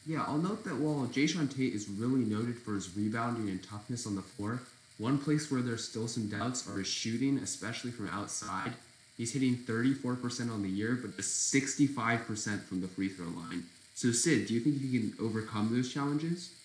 Yeah, 0.05 0.23
I'll 0.27 0.37
note 0.37 0.63
that 0.63 0.77
while 0.77 1.07
Jae'Sean 1.07 1.55
Tate 1.55 1.73
is 1.73 1.87
really 1.87 2.21
noted 2.21 2.57
for 2.57 2.73
his 2.73 2.95
rebounding 2.95 3.49
and 3.49 3.61
toughness 3.61 4.07
on 4.07 4.15
the 4.15 4.21
floor, 4.21 4.61
one 4.97 5.17
place 5.17 5.51
where 5.51 5.61
there's 5.61 5.87
still 5.87 6.07
some 6.07 6.27
doubts 6.27 6.67
are 6.67 6.79
his 6.79 6.87
shooting, 6.87 7.37
especially 7.37 7.91
from 7.91 8.09
outside. 8.09 8.73
He's 9.17 9.33
hitting 9.33 9.55
34% 9.55 10.51
on 10.51 10.63
the 10.63 10.69
year, 10.69 10.97
but 10.99 11.15
just 11.15 11.53
65% 11.53 12.63
from 12.63 12.81
the 12.81 12.87
free 12.87 13.09
throw 13.09 13.27
line. 13.27 13.63
So 14.01 14.11
Sid, 14.11 14.47
do 14.47 14.55
you 14.55 14.61
think 14.61 14.81
you 14.81 14.99
can 14.99 15.13
overcome 15.23 15.69
those 15.71 15.93
challenges? 15.93 16.55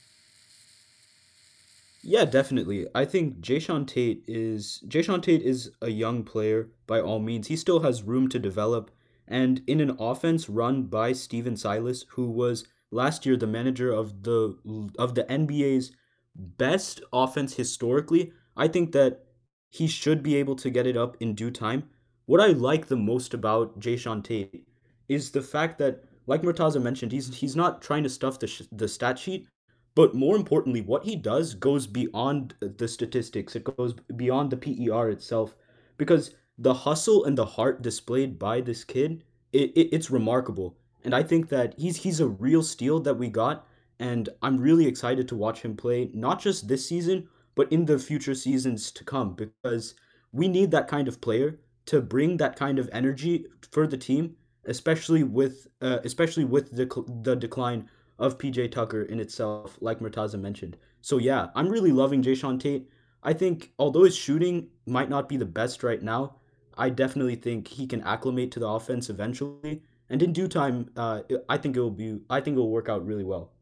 Yeah, 2.02 2.24
definitely. 2.24 2.86
I 2.94 3.04
think 3.04 3.42
Jae'Sean 3.42 3.86
Tate 3.86 4.24
is 4.26 4.82
Jae'Sean 4.88 5.22
Tate 5.22 5.42
is 5.42 5.70
a 5.82 5.90
young 5.90 6.22
player 6.22 6.70
by 6.86 6.98
all 6.98 7.18
means. 7.18 7.48
He 7.48 7.56
still 7.56 7.80
has 7.80 8.02
room 8.02 8.30
to 8.30 8.38
develop, 8.38 8.90
and 9.28 9.60
in 9.66 9.82
an 9.82 9.98
offense 10.00 10.48
run 10.48 10.84
by 10.84 11.12
Stephen 11.12 11.58
Silas, 11.58 12.06
who 12.12 12.30
was 12.30 12.64
last 12.90 13.26
year 13.26 13.36
the 13.36 13.46
manager 13.46 13.92
of 13.92 14.22
the 14.22 14.56
of 14.98 15.14
the 15.14 15.24
NBA's 15.24 15.92
best 16.34 17.02
offense 17.12 17.56
historically, 17.56 18.32
I 18.56 18.66
think 18.66 18.92
that 18.92 19.26
he 19.68 19.88
should 19.88 20.22
be 20.22 20.36
able 20.36 20.56
to 20.56 20.70
get 20.70 20.86
it 20.86 20.96
up 20.96 21.18
in 21.20 21.34
due 21.34 21.50
time. 21.50 21.90
What 22.24 22.40
I 22.40 22.46
like 22.46 22.86
the 22.86 22.96
most 22.96 23.34
about 23.34 23.78
Jae'Sean 23.78 24.24
Tate 24.24 24.66
is 25.06 25.32
the 25.32 25.42
fact 25.42 25.76
that 25.80 26.02
like 26.26 26.42
Murtaza 26.42 26.80
mentioned, 26.82 27.12
he's 27.12 27.34
he's 27.36 27.56
not 27.56 27.82
trying 27.82 28.02
to 28.02 28.08
stuff 28.08 28.38
the 28.38 28.46
sh- 28.46 28.62
the 28.72 28.88
stat 28.88 29.18
sheet, 29.18 29.48
but 29.94 30.14
more 30.14 30.36
importantly, 30.36 30.80
what 30.80 31.04
he 31.04 31.16
does 31.16 31.54
goes 31.54 31.86
beyond 31.86 32.54
the 32.60 32.88
statistics. 32.88 33.56
It 33.56 33.64
goes 33.64 33.94
beyond 34.16 34.50
the 34.50 34.56
PER 34.56 35.10
itself, 35.10 35.56
because 35.96 36.34
the 36.58 36.74
hustle 36.74 37.24
and 37.24 37.36
the 37.36 37.44
heart 37.46 37.82
displayed 37.82 38.38
by 38.38 38.60
this 38.60 38.84
kid, 38.84 39.24
it, 39.52 39.70
it 39.76 39.88
it's 39.92 40.10
remarkable. 40.10 40.76
And 41.04 41.14
I 41.14 41.22
think 41.22 41.48
that 41.50 41.74
he's 41.78 41.96
he's 41.98 42.20
a 42.20 42.28
real 42.28 42.62
steal 42.62 43.00
that 43.00 43.14
we 43.18 43.28
got, 43.28 43.66
and 43.98 44.28
I'm 44.42 44.58
really 44.58 44.86
excited 44.86 45.28
to 45.28 45.36
watch 45.36 45.62
him 45.62 45.76
play 45.76 46.10
not 46.12 46.40
just 46.40 46.68
this 46.68 46.86
season, 46.86 47.28
but 47.54 47.70
in 47.72 47.84
the 47.86 47.98
future 47.98 48.34
seasons 48.34 48.90
to 48.92 49.04
come, 49.04 49.34
because 49.34 49.94
we 50.32 50.48
need 50.48 50.70
that 50.72 50.88
kind 50.88 51.08
of 51.08 51.20
player 51.20 51.58
to 51.86 52.00
bring 52.00 52.36
that 52.38 52.56
kind 52.56 52.78
of 52.78 52.90
energy 52.92 53.46
for 53.70 53.86
the 53.86 53.96
team 53.96 54.36
especially 54.66 55.22
with 55.22 55.68
uh, 55.80 55.98
especially 56.04 56.44
with 56.44 56.70
the 56.72 56.86
the 57.22 57.34
decline 57.34 57.88
of 58.18 58.38
PJ 58.38 58.70
Tucker 58.72 59.02
in 59.02 59.20
itself, 59.20 59.76
like 59.80 60.00
Murtaza 60.00 60.40
mentioned. 60.40 60.76
So 61.02 61.18
yeah, 61.18 61.48
I'm 61.54 61.68
really 61.68 61.92
loving 61.92 62.22
Jae'Sean 62.22 62.58
Tate. 62.58 62.88
I 63.22 63.32
think 63.32 63.72
although 63.78 64.04
his 64.04 64.16
shooting 64.16 64.68
might 64.86 65.08
not 65.08 65.28
be 65.28 65.36
the 65.36 65.44
best 65.44 65.82
right 65.82 66.02
now, 66.02 66.36
I 66.78 66.90
definitely 66.90 67.36
think 67.36 67.68
he 67.68 67.86
can 67.86 68.02
acclimate 68.02 68.52
to 68.52 68.60
the 68.60 68.68
offense 68.68 69.10
eventually, 69.10 69.82
and 70.08 70.22
in 70.22 70.32
due 70.32 70.48
time, 70.48 70.90
uh, 70.96 71.22
I 71.48 71.58
think 71.58 71.76
it 71.76 71.80
will 71.80 71.90
be 71.90 72.20
I 72.30 72.40
think 72.40 72.56
it 72.56 72.60
will 72.60 72.70
work 72.70 72.88
out 72.88 73.06
really 73.06 73.24
well. 73.24 73.52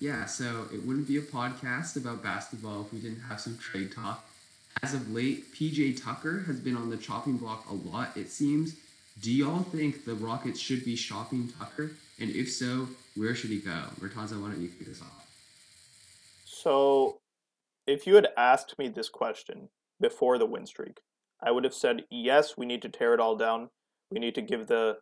Yeah, 0.00 0.24
so 0.24 0.66
it 0.74 0.84
wouldn't 0.84 1.06
be 1.06 1.18
a 1.18 1.22
podcast 1.22 1.94
about 1.94 2.24
basketball 2.24 2.80
if 2.80 2.92
we 2.92 2.98
didn't 2.98 3.20
have 3.20 3.40
some 3.40 3.56
trade 3.58 3.92
talk. 3.92 4.28
As 4.82 4.94
of 4.94 5.12
late, 5.12 5.54
PJ 5.54 6.02
Tucker 6.02 6.42
has 6.48 6.58
been 6.58 6.76
on 6.76 6.90
the 6.90 6.96
chopping 6.96 7.36
block 7.36 7.70
a 7.70 7.74
lot, 7.74 8.16
it 8.16 8.28
seems, 8.28 8.74
do 9.20 9.32
y'all 9.32 9.62
think 9.62 10.04
the 10.04 10.14
Rockets 10.14 10.58
should 10.58 10.84
be 10.84 10.96
shopping 10.96 11.52
Tucker? 11.58 11.92
And 12.18 12.30
if 12.30 12.50
so, 12.50 12.88
where 13.16 13.34
should 13.34 13.50
he 13.50 13.58
go? 13.58 13.82
Murtaza, 14.00 14.40
why 14.40 14.50
don't 14.50 14.60
you 14.60 14.68
kick 14.68 14.86
this 14.86 15.02
off? 15.02 15.26
So, 16.44 17.18
if 17.86 18.06
you 18.06 18.14
had 18.14 18.28
asked 18.36 18.78
me 18.78 18.88
this 18.88 19.08
question 19.08 19.68
before 20.00 20.38
the 20.38 20.46
win 20.46 20.66
streak, 20.66 21.00
I 21.42 21.50
would 21.50 21.64
have 21.64 21.74
said, 21.74 22.04
yes, 22.10 22.56
we 22.56 22.66
need 22.66 22.82
to 22.82 22.88
tear 22.88 23.14
it 23.14 23.20
all 23.20 23.36
down. 23.36 23.68
We 24.10 24.20
need 24.20 24.34
to 24.36 24.42
give 24.42 24.68
the 24.68 24.98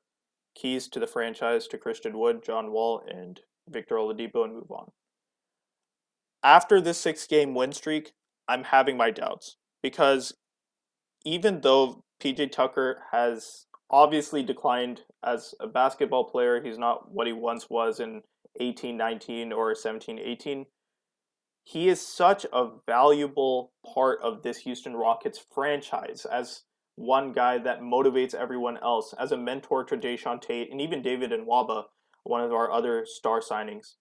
keys 0.55 0.89
to 0.89 0.99
the 0.99 1.07
franchise 1.07 1.67
to 1.69 1.79
Christian 1.79 2.19
Wood, 2.19 2.43
John 2.45 2.73
Wall, 2.73 3.03
and 3.07 3.41
Victor 3.69 3.97
Oladipo 3.97 4.45
and 4.45 4.55
move 4.55 4.71
on. 4.71 4.91
After 6.43 6.81
this 6.81 6.99
six 6.99 7.27
game 7.27 7.55
win 7.55 7.73
streak, 7.73 8.13
I'm 8.49 8.65
having 8.65 8.97
my 8.97 9.11
doubts 9.11 9.57
because 9.83 10.33
even 11.25 11.61
though 11.61 12.03
PJ 12.21 12.51
Tucker 12.53 13.03
has 13.13 13.67
obviously 13.91 14.43
declined 14.43 15.03
as 15.25 15.55
a 15.61 15.67
basketball 15.67 16.25
player. 16.25 16.63
He's 16.63 16.79
not 16.79 17.13
what 17.13 17.27
he 17.27 17.33
once 17.33 17.69
was 17.69 18.01
in 18.01 18.23
18 18.59 18.97
19 18.97 19.53
or 19.53 19.75
17 19.75 20.19
18. 20.19 20.67
he 21.63 21.89
is 21.89 22.01
such 22.01 22.45
a 22.53 22.69
valuable 22.87 23.73
part 23.95 24.19
of 24.23 24.43
this 24.43 24.59
Houston 24.59 24.95
Rockets 24.95 25.45
franchise 25.53 26.27
as 26.31 26.63
one 26.97 27.33
guy 27.33 27.59
that 27.59 27.81
motivates 27.81 28.35
everyone 28.35 28.77
else, 28.79 29.15
as 29.19 29.33
a 29.33 29.37
mentor 29.37 29.85
to 29.85 29.97
Jae'Sean 29.97 30.41
Tate 30.41 30.71
and 30.71 30.81
even 30.81 31.01
David 31.03 31.31
Nwaba, 31.31 31.85
one 32.25 32.43
of 32.43 32.53
our 32.53 32.71
other 32.71 33.07
star 33.07 33.41
signings, 33.41 33.95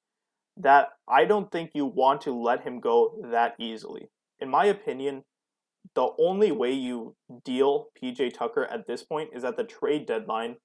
that 0.58 0.89
I 1.08 1.25
don't 1.25 1.51
think 1.51 1.72
you 1.74 1.86
want 1.86 2.22
to 2.22 2.34
let 2.34 2.63
him 2.63 2.79
go 2.79 3.22
that 3.31 3.55
easily. 3.60 4.10
In 4.39 4.50
my 4.50 4.65
opinion, 4.65 5.24
the 5.95 6.09
only 6.19 6.51
way 6.51 6.71
you 6.71 7.15
deal 7.43 7.88
PJ 8.01 8.33
Tucker 8.33 8.65
at 8.65 8.88
this 8.88 9.03
point 9.03 9.29
is 9.33 9.43
at 9.43 9.57
the 9.57 9.63
trade 9.63 10.05
deadline 10.05 10.57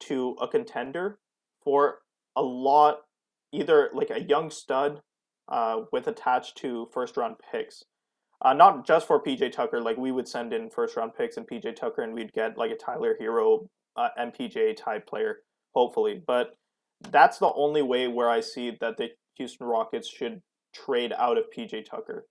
to 0.00 0.36
a 0.40 0.48
contender 0.48 1.18
for 1.62 1.98
a 2.36 2.42
lot, 2.42 3.00
either 3.52 3.90
like 3.92 4.10
a 4.10 4.22
young 4.22 4.50
stud 4.50 5.00
uh, 5.48 5.82
with 5.92 6.06
attached 6.06 6.56
to 6.58 6.88
first 6.92 7.16
round 7.16 7.36
picks. 7.50 7.84
Uh, 8.42 8.54
not 8.54 8.86
just 8.86 9.06
for 9.06 9.22
PJ 9.22 9.52
Tucker, 9.52 9.82
like 9.82 9.98
we 9.98 10.12
would 10.12 10.26
send 10.26 10.54
in 10.54 10.70
first 10.70 10.96
round 10.96 11.14
picks 11.14 11.36
and 11.36 11.46
PJ 11.46 11.76
Tucker, 11.76 12.02
and 12.02 12.14
we'd 12.14 12.32
get 12.32 12.56
like 12.56 12.70
a 12.70 12.76
Tyler 12.76 13.16
Herro, 13.20 13.66
uh, 13.96 14.08
MPJ 14.18 14.76
type 14.76 15.06
player, 15.06 15.40
hopefully. 15.74 16.22
But 16.26 16.56
that's 17.10 17.38
the 17.38 17.52
only 17.52 17.82
way 17.82 18.08
where 18.08 18.30
I 18.30 18.40
see 18.40 18.76
that 18.80 18.96
the 18.96 19.10
Houston 19.36 19.66
Rockets 19.66 20.08
should 20.08 20.40
trade 20.74 21.12
out 21.16 21.36
of 21.36 21.44
PJ 21.54 21.84
Tucker. 21.84 22.26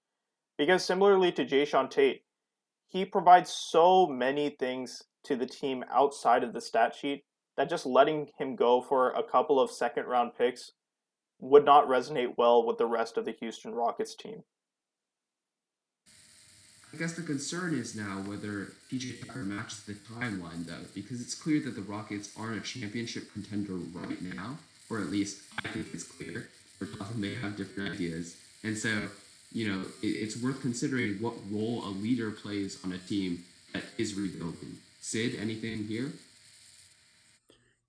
Because 0.57 0.83
similarly 0.83 1.31
to 1.33 1.45
Jae'Sean 1.45 1.89
Tate, 1.89 2.23
he 2.89 3.05
provides 3.05 3.51
so 3.51 4.07
many 4.07 4.49
things 4.49 5.03
to 5.23 5.35
the 5.35 5.45
team 5.45 5.85
outside 5.91 6.43
of 6.43 6.53
the 6.53 6.61
stat 6.61 6.93
sheet 6.95 7.23
that 7.55 7.69
just 7.69 7.85
letting 7.85 8.27
him 8.37 8.55
go 8.55 8.81
for 8.81 9.11
a 9.11 9.23
couple 9.23 9.59
of 9.59 9.71
second 9.71 10.05
round 10.05 10.31
picks 10.37 10.71
would 11.39 11.63
not 11.63 11.87
resonate 11.87 12.33
well 12.37 12.65
with 12.65 12.77
the 12.77 12.85
rest 12.85 13.17
of 13.17 13.25
the 13.25 13.35
Houston 13.39 13.73
Rockets 13.73 14.15
team. 14.15 14.43
I 16.91 16.97
guess 16.97 17.13
the 17.13 17.21
concern 17.21 17.75
is 17.75 17.95
now 17.95 18.23
whether 18.25 18.69
PJ 18.91 19.25
Tucker 19.25 19.43
matches 19.43 19.83
the 19.83 19.93
timeline, 19.93 20.65
though, 20.65 20.87
because 20.95 21.21
it's 21.21 21.35
clear 21.35 21.59
that 21.61 21.75
the 21.75 21.83
Rockets 21.83 22.31
aren't 22.37 22.57
a 22.57 22.61
championship 22.61 23.31
contender 23.31 23.73
right 23.93 24.19
now, 24.21 24.57
or 24.89 24.99
at 24.99 25.11
least 25.11 25.43
I 25.63 25.67
think 25.67 25.87
it's 25.93 26.03
clear. 26.03 26.49
But 26.79 27.15
may 27.15 27.35
have 27.35 27.57
different 27.57 27.91
ideas, 27.93 28.37
and 28.63 28.77
so 28.77 29.09
you 29.51 29.67
know 29.67 29.81
it, 30.01 30.07
it's 30.07 30.41
worth 30.41 30.61
considering 30.61 31.15
what 31.15 31.33
role 31.51 31.83
a 31.85 31.89
leader 31.89 32.31
plays 32.31 32.77
on 32.83 32.91
a 32.91 32.97
team 32.97 33.43
that 33.73 33.83
is 33.97 34.15
rebuilding. 34.15 34.77
Sid, 35.01 35.37
anything 35.39 35.85
here? 35.85 36.11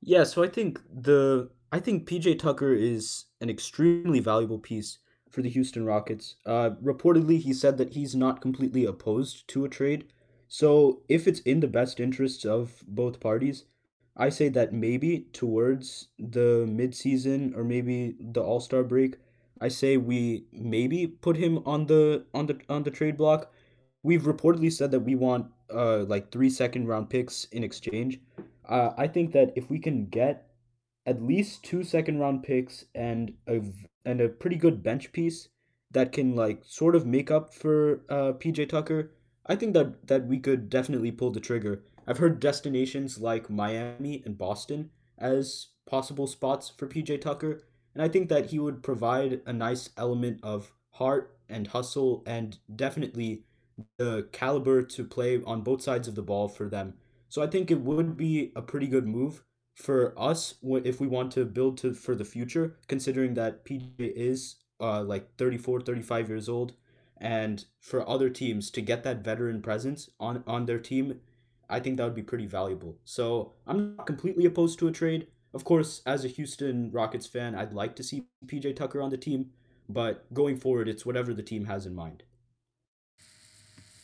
Yeah, 0.01 0.25
so 0.25 0.43
I 0.43 0.49
think 0.49 0.81
the 0.93 1.51
I 1.73 1.81
think 1.81 2.09
PJ 2.09 2.39
Tucker 2.39 2.73
is 2.73 3.27
an 3.41 3.51
extremely 3.51 4.21
valuable 4.21 4.59
piece 4.59 4.99
for 5.31 5.43
the 5.43 5.51
Houston 5.51 5.85
Rockets. 5.85 6.35
Uh, 6.45 6.71
reportedly, 6.83 7.39
he 7.39 7.53
said 7.53 7.79
that 7.79 7.93
he's 7.93 8.17
not 8.17 8.41
completely 8.41 8.85
opposed 8.85 9.47
to 9.49 9.65
a 9.65 9.69
trade. 9.69 10.07
So, 10.49 11.03
if 11.09 11.29
it's 11.29 11.41
in 11.41 11.61
the 11.61 11.69
best 11.69 12.01
interests 12.01 12.45
of 12.45 12.83
both 12.89 13.21
parties, 13.21 13.65
I 14.17 14.31
say 14.31 14.49
that 14.49 14.73
maybe 14.73 15.27
towards 15.33 16.09
the 16.19 16.67
midseason 16.69 17.57
or 17.57 17.63
maybe 17.63 18.17
the 18.19 18.43
All 18.43 18.59
Star 18.59 18.83
break, 18.83 19.17
I 19.61 19.69
say 19.69 19.97
we 19.97 20.45
maybe 20.53 21.07
put 21.07 21.37
him 21.37 21.63
on 21.67 21.87
the 21.87 22.25
on 22.33 22.47
the 22.47 22.59
on 22.69 22.83
the 22.85 22.91
trade 22.91 23.17
block. 23.17 23.53
We've 24.03 24.23
reportedly 24.23 24.73
said 24.73 24.91
that 24.93 25.01
we 25.01 25.15
want 25.15 25.47
uh 25.73 26.05
like 26.05 26.31
three 26.31 26.51
second 26.51 26.89
round 26.89 27.11
picks 27.11 27.45
in 27.53 27.63
exchange. 27.65 28.21
Uh, 28.69 28.91
I 28.97 29.09
think 29.09 29.33
that 29.33 29.53
if 29.57 29.69
we 29.69 29.79
can 29.79 30.07
get 30.07 30.47
at 31.07 31.23
least 31.23 31.65
two 31.65 31.83
second 31.83 32.19
round 32.19 32.43
picks 32.43 32.85
and 32.95 33.35
a 33.49 33.61
and 34.05 34.21
a 34.21 34.29
pretty 34.29 34.57
good 34.57 34.83
bench 34.83 35.13
piece 35.13 35.49
that 35.91 36.13
can 36.13 36.37
like 36.37 36.63
sort 36.65 36.95
of 36.95 37.07
make 37.07 37.31
up 37.31 37.53
for 37.53 38.03
uh, 38.09 38.33
PJ 38.33 38.69
Tucker, 38.69 39.13
I 39.47 39.57
think 39.57 39.75
that 39.75 40.07
that 40.07 40.27
we 40.27 40.39
could 40.39 40.71
definitely 40.71 41.11
pull 41.11 41.31
the 41.33 41.41
trigger. 41.41 41.83
I've 42.07 42.19
heard 42.19 42.41
destinations 42.41 43.19
like 43.19 43.51
Miami 43.51 44.23
and 44.25 44.39
Boston 44.39 44.91
as 45.19 45.69
possible 45.87 46.27
spots 46.27 46.71
for 46.71 46.87
PJ 46.87 47.21
Tucker, 47.21 47.63
and 47.95 48.03
I 48.03 48.09
think 48.09 48.29
that 48.29 48.47
he 48.47 48.59
would 48.59 48.83
provide 48.83 49.41
a 49.47 49.53
nice 49.53 49.91
element 49.97 50.41
of 50.43 50.73
heart 50.93 51.37
and 51.49 51.67
hustle 51.67 52.23
and 52.27 52.59
definitely 52.75 53.45
the 53.99 54.29
caliber 54.33 54.83
to 54.83 55.05
play 55.05 55.43
on 55.45 55.63
both 55.63 55.83
sides 55.83 56.07
of 56.07 56.15
the 56.15 56.23
ball 56.23 56.49
for 56.49 56.69
them. 56.69 56.95
So 57.29 57.43
I 57.43 57.47
think 57.47 57.71
it 57.71 57.81
would 57.81 58.17
be 58.17 58.53
a 58.55 58.63
pretty 58.63 58.87
good 58.87 59.07
move 59.07 59.45
for 59.75 60.13
us 60.19 60.55
if 60.63 61.01
we 61.01 61.07
want 61.07 61.33
to 61.33 61.45
build 61.45 61.79
to 61.79 61.95
for 61.95 62.15
the 62.15 62.25
future 62.25 62.77
considering 62.87 63.33
that 63.33 63.65
pj 63.65 63.89
is 63.99 64.57
uh, 64.79 65.03
like 65.03 65.35
34 65.37 65.81
35 65.81 66.29
years 66.29 66.49
old. 66.49 66.75
And 67.23 67.65
for 67.81 68.09
other 68.09 68.31
teams 68.31 68.71
to 68.71 68.81
get 68.81 69.05
that 69.05 69.25
veteran 69.25 69.63
presence 69.63 70.11
on 70.19 70.43
on 70.47 70.67
their 70.67 70.79
team 70.79 71.21
i 71.69 71.79
think 71.79 71.97
that 71.97 72.05
would 72.05 72.15
be 72.15 72.23
pretty 72.23 72.47
valuable. 72.47 72.97
So 73.05 73.53
i'm 73.67 73.97
not 73.97 74.07
completely 74.07 74.45
opposed 74.45 74.79
to 74.81 74.89
a 74.89 74.93
trade 74.93 75.29
of 75.53 75.65
course 75.65 76.03
as 76.07 76.25
a 76.25 76.29
houston 76.29 76.91
rockets 76.93 77.27
fan 77.27 77.55
i'd 77.55 77.73
like 77.73 77.97
to 77.97 78.03
see 78.03 78.25
pj 78.47 78.75
tucker 78.75 79.01
on 79.01 79.11
the 79.11 79.17
team 79.17 79.51
but 79.89 80.33
going 80.33 80.57
forward 80.57 80.89
it's 80.89 81.07
whatever 81.07 81.33
the 81.35 81.43
team 81.43 81.65
has 81.67 81.87
in 81.87 81.95
mind 81.95 82.23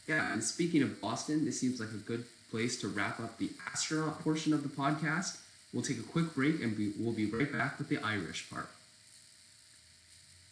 yeah 0.06 0.32
and 0.32 0.42
speaking 0.42 0.82
of 0.82 1.00
boston 1.00 1.44
this 1.44 1.60
seems 1.60 1.80
like 1.80 1.90
a 1.90 2.08
good 2.08 2.24
place 2.50 2.80
to 2.80 2.88
wrap 2.88 3.20
up 3.20 3.38
the 3.38 3.50
astronaut 3.72 4.20
portion 4.20 4.52
of 4.52 4.62
the 4.62 4.68
podcast 4.68 5.38
We'll 5.76 5.84
take 5.84 5.98
a 5.98 6.02
quick 6.02 6.34
break 6.34 6.62
and 6.62 6.74
be, 6.74 6.92
we'll 6.98 7.12
be 7.12 7.26
right 7.26 7.52
back 7.52 7.78
with 7.78 7.90
the 7.90 7.98
Irish 7.98 8.48
part. 8.48 8.70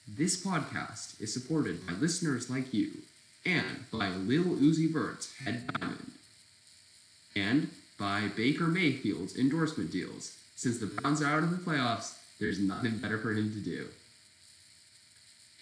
This 0.07 0.37
podcast 0.37 1.19
is 1.19 1.33
supported 1.33 1.87
by 1.87 1.95
listeners 1.95 2.51
like 2.51 2.75
you 2.75 2.91
and 3.47 3.87
by 3.91 4.11
Lil 4.11 4.45
Uzi 4.45 4.93
Vert's 4.93 5.35
Head 5.39 5.67
Diamond 5.73 6.13
and 7.35 7.71
by 7.99 8.29
Baker 8.37 8.67
Mayfield's 8.67 9.35
endorsement 9.35 9.91
deals. 9.91 10.37
Since 10.57 10.79
the 10.79 10.87
Browns 10.87 11.21
are 11.21 11.27
out 11.27 11.43
of 11.43 11.51
the 11.51 11.57
playoffs, 11.57 12.17
there's 12.39 12.59
nothing 12.59 12.99
better 12.99 13.19
for 13.19 13.33
him 13.33 13.53
to 13.53 13.61
do. 13.61 13.89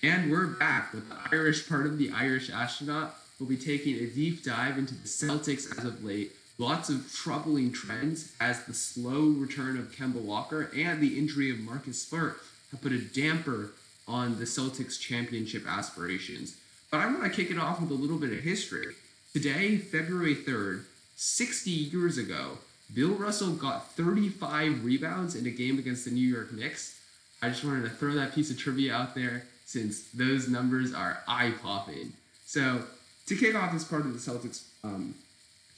And 0.03 0.31
we're 0.31 0.47
back 0.47 0.93
with 0.93 1.09
the 1.09 1.17
Irish 1.33 1.69
part 1.69 1.87
of 1.87 1.99
the 1.99 2.11
Irish 2.11 2.51
astronaut. 2.51 3.15
We'll 3.39 3.49
be 3.49 3.57
taking 3.57 3.95
a 3.97 4.07
deep 4.07 4.45
dive 4.45 4.79
into 4.79 4.95
the 4.95 5.09
Celtics 5.09 5.79
as 5.79 5.85
of 5.85 6.05
late 6.05 6.33
lots 6.59 6.89
of 6.89 7.13
troubling 7.13 7.73
trends 7.73 8.33
as 8.41 8.65
the 8.65 8.75
slow 8.75 9.29
return 9.31 9.79
of 9.79 9.91
Kemba 9.93 10.21
Walker 10.21 10.71
and 10.77 11.01
the 11.01 11.19
injury 11.19 11.51
of 11.51 11.59
Marcus 11.59 12.03
Smart 12.03 12.39
have 12.71 12.81
put 12.81 12.93
a 12.93 12.99
damper 12.99 13.73
on 14.07 14.39
the 14.39 14.45
Celtics 14.45 14.99
championship 14.99 15.67
aspirations. 15.67 16.57
But 16.91 17.01
I 17.01 17.07
want 17.07 17.25
to 17.25 17.31
kick 17.31 17.51
it 17.51 17.59
off 17.59 17.81
with 17.81 17.91
a 17.91 17.95
little 17.95 18.19
bit 18.19 18.33
of 18.33 18.41
history. 18.41 18.95
Today, 19.33 19.77
February 19.79 20.37
3rd, 20.37 20.85
60 21.17 21.71
years 21.71 22.19
ago, 22.19 22.59
Bill 22.95 23.15
Russell 23.15 23.53
got 23.53 23.93
35 23.93 24.85
rebounds 24.85 25.35
in 25.35 25.47
a 25.47 25.51
game 25.51 25.79
against 25.79 26.05
the 26.05 26.11
New 26.11 26.27
York 26.27 26.53
Knicks. 26.53 27.01
I 27.41 27.49
just 27.49 27.65
wanted 27.65 27.85
to 27.85 27.91
throw 27.91 28.13
that 28.15 28.35
piece 28.35 28.51
of 28.51 28.59
trivia 28.59 28.95
out 28.95 29.15
there 29.15 29.45
since 29.65 30.03
those 30.11 30.49
numbers 30.49 30.93
are 30.93 31.23
eye 31.27 31.55
popping. 31.63 32.13
So, 32.45 32.83
to 33.27 33.37
kick 33.37 33.55
off 33.55 33.73
this 33.73 33.85
part 33.85 34.03
of 34.05 34.13
the 34.13 34.19
Celtics 34.19 34.65
um, 34.85 35.15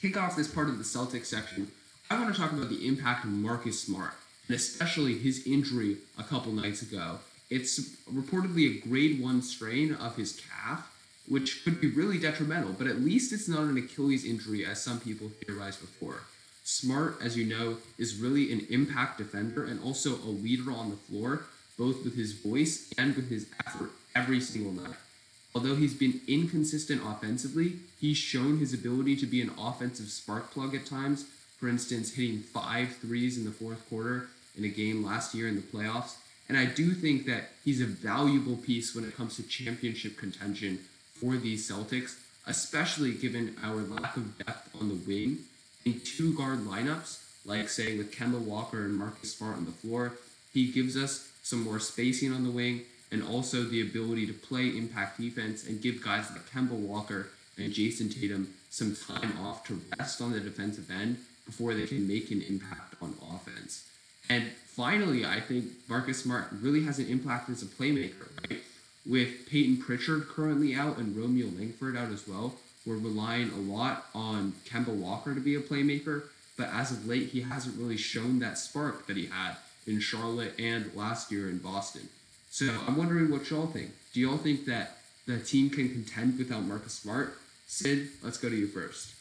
kick 0.01 0.17
off 0.17 0.35
this 0.35 0.47
part 0.47 0.67
of 0.67 0.77
the 0.77 0.83
Celtics 0.83 1.27
section, 1.27 1.71
I 2.09 2.19
want 2.19 2.33
to 2.33 2.39
talk 2.39 2.51
about 2.51 2.69
the 2.69 2.85
impact 2.85 3.23
of 3.23 3.31
Marcus 3.31 3.79
Smart, 3.79 4.13
and 4.47 4.55
especially 4.55 5.17
his 5.17 5.47
injury 5.47 5.97
a 6.17 6.23
couple 6.23 6.51
nights 6.51 6.81
ago. 6.81 7.19
It's 7.49 7.79
reportedly 8.11 8.77
a 8.83 8.87
grade 8.87 9.21
one 9.21 9.41
strain 9.41 9.93
of 9.93 10.17
his 10.17 10.41
calf, 10.41 10.91
which 11.29 11.63
could 11.63 11.79
be 11.79 11.87
really 11.87 12.17
detrimental, 12.17 12.73
but 12.73 12.87
at 12.87 12.99
least 12.99 13.31
it's 13.31 13.47
not 13.47 13.61
an 13.61 13.77
Achilles 13.77 14.25
injury 14.25 14.65
as 14.65 14.83
some 14.83 14.99
people 14.99 15.29
theorized 15.45 15.79
before. 15.79 16.21
Smart, 16.67 17.19
as 17.21 17.37
you 17.37 17.45
know, 17.45 17.77
is 17.99 18.17
really 18.17 18.51
an 18.51 18.65
impact 18.71 19.19
defender 19.19 19.63
and 19.63 19.79
also 19.83 20.15
a 20.15 20.33
leader 20.33 20.71
on 20.71 20.89
the 20.89 20.95
floor, 20.95 21.43
both 21.77 22.03
with 22.03 22.15
his 22.15 22.33
voice 22.33 22.91
and 22.97 23.15
with 23.15 23.29
his 23.29 23.45
effort 23.63 23.91
every 24.15 24.41
single 24.41 24.71
night. 24.71 24.95
Although 25.53 25.75
he's 25.75 25.93
been 25.93 26.21
inconsistent 26.27 27.03
offensively, 27.05 27.73
he's 28.01 28.17
shown 28.17 28.57
his 28.57 28.73
ability 28.73 29.15
to 29.17 29.27
be 29.27 29.43
an 29.43 29.51
offensive 29.59 30.09
spark 30.09 30.49
plug 30.49 30.73
at 30.73 30.87
times. 30.87 31.25
For 31.59 31.69
instance, 31.69 32.15
hitting 32.15 32.39
five 32.39 32.95
threes 32.95 33.37
in 33.37 33.45
the 33.45 33.51
fourth 33.51 33.87
quarter 33.87 34.29
in 34.57 34.65
a 34.65 34.69
game 34.69 35.05
last 35.05 35.35
year 35.35 35.47
in 35.47 35.55
the 35.55 35.61
playoffs. 35.61 36.15
And 36.49 36.57
I 36.57 36.65
do 36.65 36.93
think 36.93 37.27
that 37.27 37.51
he's 37.63 37.79
a 37.79 37.85
valuable 37.85 38.57
piece 38.57 38.95
when 38.95 39.05
it 39.05 39.15
comes 39.15 39.35
to 39.35 39.43
championship 39.43 40.17
contention 40.17 40.79
for 41.13 41.37
these 41.37 41.69
Celtics, 41.69 42.17
especially 42.47 43.13
given 43.13 43.55
our 43.63 43.75
lack 43.75 44.17
of 44.17 44.35
depth 44.39 44.75
on 44.81 44.89
the 44.89 44.95
wing. 44.95 45.37
In 45.85 46.01
two 46.01 46.33
guard 46.35 46.59
lineups, 46.65 47.19
like 47.45 47.69
say 47.69 47.95
with 47.97 48.11
Kemba 48.11 48.39
Walker 48.39 48.83
and 48.85 48.95
Marcus 48.95 49.35
Smart 49.35 49.57
on 49.57 49.65
the 49.65 49.71
floor, 49.71 50.13
he 50.51 50.71
gives 50.71 50.97
us 50.97 51.31
some 51.43 51.63
more 51.63 51.79
spacing 51.79 52.33
on 52.33 52.43
the 52.43 52.49
wing 52.49 52.81
and 53.11 53.21
also 53.21 53.63
the 53.63 53.81
ability 53.81 54.25
to 54.25 54.33
play 54.33 54.75
impact 54.75 55.19
defense 55.19 55.65
and 55.67 55.81
give 55.81 56.03
guys 56.03 56.31
like 56.31 56.49
Kemba 56.49 56.71
Walker 56.71 57.27
and 57.57 57.71
Jayson 57.71 58.09
Tatum 58.09 58.53
some 58.71 58.95
time 58.95 59.37
off 59.39 59.65
to 59.67 59.79
rest 59.99 60.21
on 60.21 60.31
the 60.31 60.39
defensive 60.39 60.89
end 60.89 61.17
before 61.45 61.75
they 61.75 61.85
can 61.85 62.07
make 62.07 62.31
an 62.31 62.41
impact 62.41 62.95
on 63.01 63.13
offense. 63.31 63.87
And 64.27 64.45
finally, 64.65 65.23
I 65.23 65.39
think 65.39 65.65
Marcus 65.87 66.23
Smart 66.23 66.47
really 66.61 66.83
has 66.83 66.97
an 66.97 67.07
impact 67.07 67.49
as 67.51 67.61
a 67.61 67.67
playmaker, 67.67 68.27
right? 68.49 68.59
with 69.05 69.47
Payton 69.49 69.77
Pritchard 69.77 70.27
currently 70.27 70.73
out 70.73 70.97
and 70.97 71.15
Romeo 71.15 71.47
Langford 71.47 71.95
out 71.95 72.11
as 72.11 72.27
well, 72.27 72.55
we're 72.85 72.97
relying 72.97 73.49
a 73.51 73.57
lot 73.57 74.05
on 74.13 74.53
Kemba 74.67 74.89
Walker 74.89 75.33
to 75.33 75.41
be 75.41 75.55
a 75.55 75.61
playmaker. 75.61 76.23
But 76.57 76.69
as 76.71 76.91
of 76.91 77.07
late, 77.07 77.29
he 77.29 77.41
hasn't 77.41 77.77
really 77.77 77.97
shown 77.97 78.39
that 78.39 78.57
spark 78.57 79.07
that 79.07 79.17
he 79.17 79.25
had 79.25 79.57
in 79.85 79.99
Charlotte 79.99 80.53
and 80.57 80.93
last 80.95 81.31
year 81.31 81.49
in 81.49 81.57
Boston. 81.57 82.09
So 82.49 82.67
I'm 82.87 82.95
wondering 82.95 83.29
what 83.29 83.49
y'all 83.49 83.67
think. 83.67 83.91
Do 84.13 84.21
y'all 84.21 84.37
think 84.37 84.65
that 84.65 84.97
the 85.27 85.39
team 85.39 85.69
can 85.69 85.89
contend 85.89 86.37
without 86.37 86.63
Marcus 86.63 86.93
Smart? 86.93 87.37
Sid, 87.67 88.07
let's 88.23 88.37
go 88.37 88.49
to 88.49 88.55
you 88.55 88.67
first. 88.67 89.13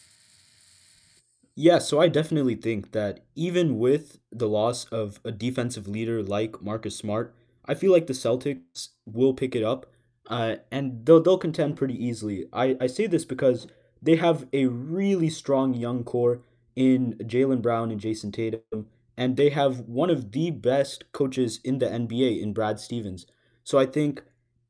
Yeah, 1.56 1.78
so 1.78 2.00
I 2.00 2.08
definitely 2.08 2.56
think 2.56 2.92
that 2.92 3.20
even 3.34 3.78
with 3.78 4.18
the 4.30 4.48
loss 4.48 4.86
of 4.86 5.20
a 5.24 5.30
defensive 5.30 5.88
leader 5.88 6.22
like 6.22 6.60
Marcus 6.62 6.96
Smart, 6.96 7.34
I 7.64 7.74
feel 7.74 7.92
like 7.92 8.06
the 8.06 8.12
Celtics 8.12 8.88
will 9.06 9.34
pick 9.34 9.54
it 9.54 9.62
up, 9.62 9.86
uh, 10.28 10.56
and 10.70 11.04
they'll 11.06 11.20
they'll 11.20 11.38
contend 11.38 11.76
pretty 11.76 12.02
easily. 12.02 12.46
I, 12.52 12.76
I 12.80 12.86
say 12.86 13.06
this 13.06 13.24
because 13.24 13.66
they 14.02 14.16
have 14.16 14.46
a 14.52 14.66
really 14.66 15.30
strong 15.30 15.74
young 15.74 16.04
core 16.04 16.42
in 16.76 17.14
Jaylen 17.20 17.62
Brown 17.62 17.90
and 17.90 18.00
Jayson 18.00 18.32
Tatum, 18.32 18.86
and 19.16 19.36
they 19.36 19.50
have 19.50 19.80
one 19.80 20.10
of 20.10 20.32
the 20.32 20.50
best 20.50 21.10
coaches 21.12 21.60
in 21.64 21.78
the 21.78 21.92
NBA 21.92 22.40
in 22.40 22.52
Brad 22.52 22.80
Stevens. 22.80 23.26
So 23.62 23.78
I 23.78 23.86
think 23.86 24.22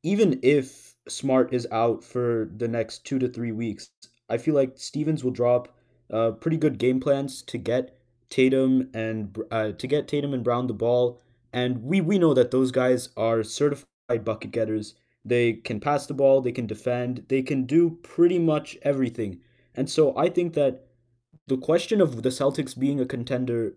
even 0.02 0.38
if 0.42 0.94
Smart 1.08 1.52
is 1.52 1.66
out 1.70 2.04
for 2.04 2.50
the 2.56 2.68
next 2.68 3.04
two 3.04 3.18
to 3.18 3.28
three 3.28 3.52
weeks, 3.52 3.90
I 4.28 4.38
feel 4.38 4.54
like 4.54 4.78
Stevens 4.78 5.22
will 5.24 5.30
drop 5.30 5.74
uh, 6.10 6.32
pretty 6.32 6.56
good 6.56 6.78
game 6.78 7.00
plans 7.00 7.42
to 7.42 7.58
get 7.58 7.96
Tatum 8.30 8.90
and 8.94 9.36
uh, 9.50 9.72
to 9.72 9.86
get 9.86 10.08
Tatum 10.08 10.34
and 10.34 10.44
Brown 10.44 10.66
the 10.66 10.74
ball. 10.74 11.20
And 11.52 11.82
we 11.82 12.00
we 12.00 12.18
know 12.18 12.34
that 12.34 12.50
those 12.50 12.70
guys 12.72 13.10
are 13.16 13.42
certified 13.42 14.24
bucket 14.24 14.50
getters. 14.50 14.94
They 15.24 15.54
can 15.54 15.80
pass 15.80 16.06
the 16.06 16.14
ball, 16.14 16.40
they 16.40 16.52
can 16.52 16.66
defend, 16.66 17.24
they 17.28 17.42
can 17.42 17.64
do 17.64 17.98
pretty 18.02 18.38
much 18.38 18.76
everything. 18.82 19.40
And 19.74 19.88
so 19.88 20.16
I 20.16 20.28
think 20.28 20.54
that 20.54 20.86
the 21.46 21.56
question 21.56 22.00
of 22.00 22.22
the 22.22 22.28
Celtics 22.28 22.78
being 22.78 23.00
a 23.00 23.06
contender, 23.06 23.74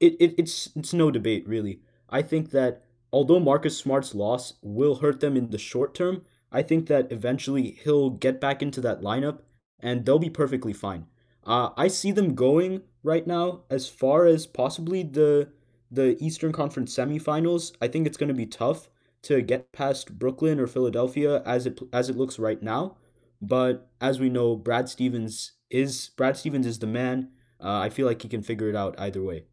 it, 0.00 0.16
it 0.20 0.34
it's 0.38 0.70
it's 0.76 0.92
no 0.92 1.10
debate 1.10 1.46
really. 1.46 1.80
I 2.08 2.22
think 2.22 2.50
that 2.50 2.84
although 3.12 3.40
Marcus 3.40 3.76
Smart's 3.76 4.14
loss 4.14 4.54
will 4.62 4.96
hurt 4.96 5.20
them 5.20 5.36
in 5.36 5.50
the 5.50 5.58
short 5.58 5.94
term, 5.94 6.24
I 6.50 6.62
think 6.62 6.86
that 6.88 7.12
eventually 7.12 7.78
he'll 7.84 8.10
get 8.10 8.40
back 8.40 8.62
into 8.62 8.80
that 8.82 9.00
lineup 9.00 9.40
and 9.80 10.04
they'll 10.04 10.18
be 10.18 10.30
perfectly 10.30 10.72
fine. 10.72 11.06
Uh, 11.44 11.70
I 11.76 11.88
see 11.88 12.12
them 12.12 12.34
going 12.34 12.82
right 13.02 13.26
now 13.26 13.62
as 13.70 13.88
far 13.88 14.26
as 14.26 14.46
possibly 14.46 15.02
the 15.02 15.48
the 15.90 16.22
Eastern 16.22 16.52
Conference 16.52 16.94
semifinals. 16.94 17.72
I 17.80 17.88
think 17.88 18.06
it's 18.06 18.18
going 18.18 18.28
to 18.28 18.34
be 18.34 18.46
tough 18.46 18.90
to 19.22 19.42
get 19.42 19.72
past 19.72 20.18
Brooklyn 20.18 20.60
or 20.60 20.66
Philadelphia 20.66 21.42
as 21.44 21.66
it 21.66 21.80
as 21.92 22.08
it 22.08 22.16
looks 22.16 22.38
right 22.38 22.62
now. 22.62 22.96
But 23.40 23.88
as 24.00 24.18
we 24.18 24.28
know, 24.28 24.56
Brad 24.56 24.88
Stevens 24.88 25.52
is 25.70 26.10
Brad 26.16 26.36
Stevens 26.36 26.66
is 26.66 26.78
the 26.78 26.86
man. 26.86 27.30
Uh, 27.60 27.78
I 27.78 27.90
feel 27.90 28.06
like 28.06 28.22
he 28.22 28.28
can 28.28 28.42
figure 28.42 28.68
it 28.68 28.76
out 28.76 28.98
either 28.98 29.22
way. 29.22 29.44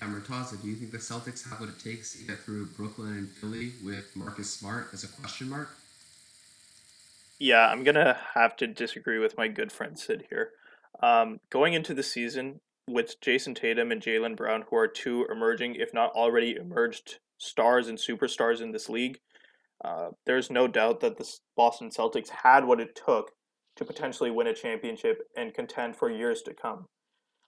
Yeah, 0.00 0.08
Murtaza, 0.08 0.60
do 0.60 0.68
you 0.68 0.76
think 0.76 0.90
the 0.90 0.98
Celtics 0.98 1.48
have 1.48 1.60
what 1.60 1.68
it 1.68 1.78
takes 1.78 2.18
to 2.18 2.24
get 2.26 2.38
through 2.40 2.66
Brooklyn 2.76 3.12
and 3.12 3.28
Philly 3.28 3.72
with 3.84 4.14
Marcus 4.14 4.50
Smart 4.50 4.88
as 4.92 5.04
a 5.04 5.08
question 5.08 5.48
mark? 5.48 5.70
Yeah, 7.38 7.66
I'm 7.68 7.84
gonna 7.84 8.18
have 8.34 8.56
to 8.56 8.66
disagree 8.66 9.18
with 9.18 9.36
my 9.36 9.48
good 9.48 9.72
friend 9.72 9.98
Sid 9.98 10.26
here. 10.30 10.50
Um, 11.02 11.40
going 11.50 11.74
into 11.74 11.94
the 11.94 12.02
season 12.02 12.60
with 12.88 13.20
Jayson 13.20 13.54
Tatum 13.54 13.90
and 13.90 14.02
Jaylen 14.02 14.36
Brown, 14.36 14.64
who 14.68 14.76
are 14.76 14.86
two 14.86 15.26
emerging, 15.30 15.76
if 15.76 15.92
not 15.92 16.12
already 16.12 16.54
emerged 16.54 17.18
stars 17.44 17.88
and 17.88 17.98
superstars 17.98 18.60
in 18.60 18.72
this 18.72 18.88
league, 18.88 19.18
uh, 19.84 20.08
there's 20.26 20.50
no 20.50 20.66
doubt 20.66 21.00
that 21.00 21.18
the 21.18 21.30
Boston 21.56 21.90
Celtics 21.90 22.30
had 22.30 22.64
what 22.64 22.80
it 22.80 22.98
took 23.06 23.32
to 23.76 23.84
potentially 23.84 24.30
win 24.30 24.46
a 24.46 24.54
championship 24.54 25.18
and 25.36 25.54
contend 25.54 25.96
for 25.96 26.10
years 26.10 26.42
to 26.42 26.54
come. 26.54 26.86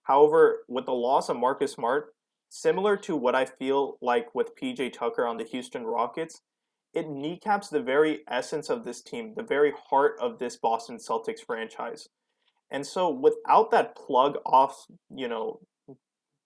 However, 0.05 0.65
with 0.69 0.87
the 0.87 0.93
loss 0.93 1.29
of 1.29 1.37
Marcus 1.37 1.73
Smart, 1.73 2.15
similar 2.49 2.97
to 2.99 3.17
what 3.17 3.35
I 3.35 3.45
feel 3.45 3.97
like 4.01 4.35
with 4.35 4.57
PJ 4.57 4.93
Tucker 4.93 5.27
on 5.27 5.37
the 5.37 5.45
Houston 5.45 5.85
Rockets, 5.85 6.43
it 6.95 7.09
kneecaps 7.09 7.69
the 7.69 7.83
very 7.83 8.21
essence 8.29 8.71
of 8.71 8.85
this 8.85 9.03
team, 9.03 9.35
the 9.37 9.43
very 9.43 9.73
heart 9.89 10.17
of 10.21 10.39
this 10.39 10.57
Boston 10.57 10.97
Celtics 10.97 11.45
franchise. 11.45 12.09
And 12.71 12.87
so 12.87 13.11
without 13.11 13.71
that 13.71 13.97
plug 13.97 14.39
off, 14.47 14.87
you 15.11 15.29
know, 15.29 15.61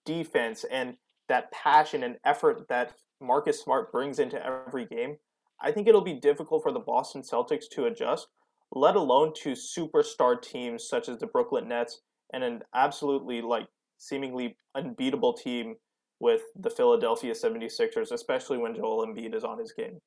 defense 0.05 0.65
and 0.69 0.95
that 1.29 1.51
passion 1.51 2.03
and 2.03 2.17
effort 2.25 2.67
that 2.69 2.93
Marcus 3.21 3.61
Smart 3.61 3.91
brings 3.91 4.19
into 4.19 4.43
every 4.45 4.85
game, 4.85 5.17
I 5.61 5.71
think 5.71 5.87
it'll 5.87 6.01
be 6.01 6.13
difficult 6.13 6.63
for 6.63 6.71
the 6.71 6.79
Boston 6.79 7.21
Celtics 7.21 7.69
to 7.71 7.85
adjust, 7.85 8.27
let 8.71 8.95
alone 8.95 9.33
to 9.43 9.51
superstar 9.51 10.41
teams 10.41 10.87
such 10.87 11.07
as 11.07 11.19
the 11.19 11.27
Brooklyn 11.27 11.67
Nets 11.67 12.01
and 12.33 12.43
an 12.43 12.63
absolutely 12.73 13.41
like 13.41 13.67
seemingly 13.97 14.57
unbeatable 14.75 15.33
team 15.33 15.75
with 16.19 16.41
the 16.55 16.69
Philadelphia 16.69 17.33
76ers, 17.33 18.11
especially 18.11 18.57
when 18.57 18.75
Joel 18.75 19.05
Embiid 19.05 19.35
is 19.35 19.43
on 19.43 19.59
his 19.59 19.71
game. 19.71 19.99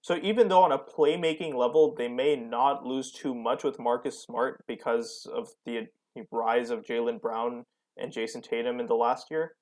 So 0.00 0.18
even 0.22 0.48
though 0.48 0.62
on 0.62 0.72
a 0.72 0.78
playmaking 0.78 1.54
level 1.54 1.94
they 1.94 2.08
may 2.08 2.36
not 2.36 2.84
lose 2.84 3.10
too 3.10 3.34
much 3.34 3.64
with 3.64 3.78
Marcus 3.78 4.22
Smart 4.22 4.62
because 4.66 5.26
of 5.34 5.48
the 5.64 5.88
rise 6.30 6.70
of 6.70 6.82
Jaylen 6.82 7.20
Brown 7.20 7.64
and 7.96 8.12
Jayson 8.12 8.42
Tatum 8.42 8.80
in 8.80 8.86
the 8.86 8.94
last 8.94 9.30
year, 9.30 9.56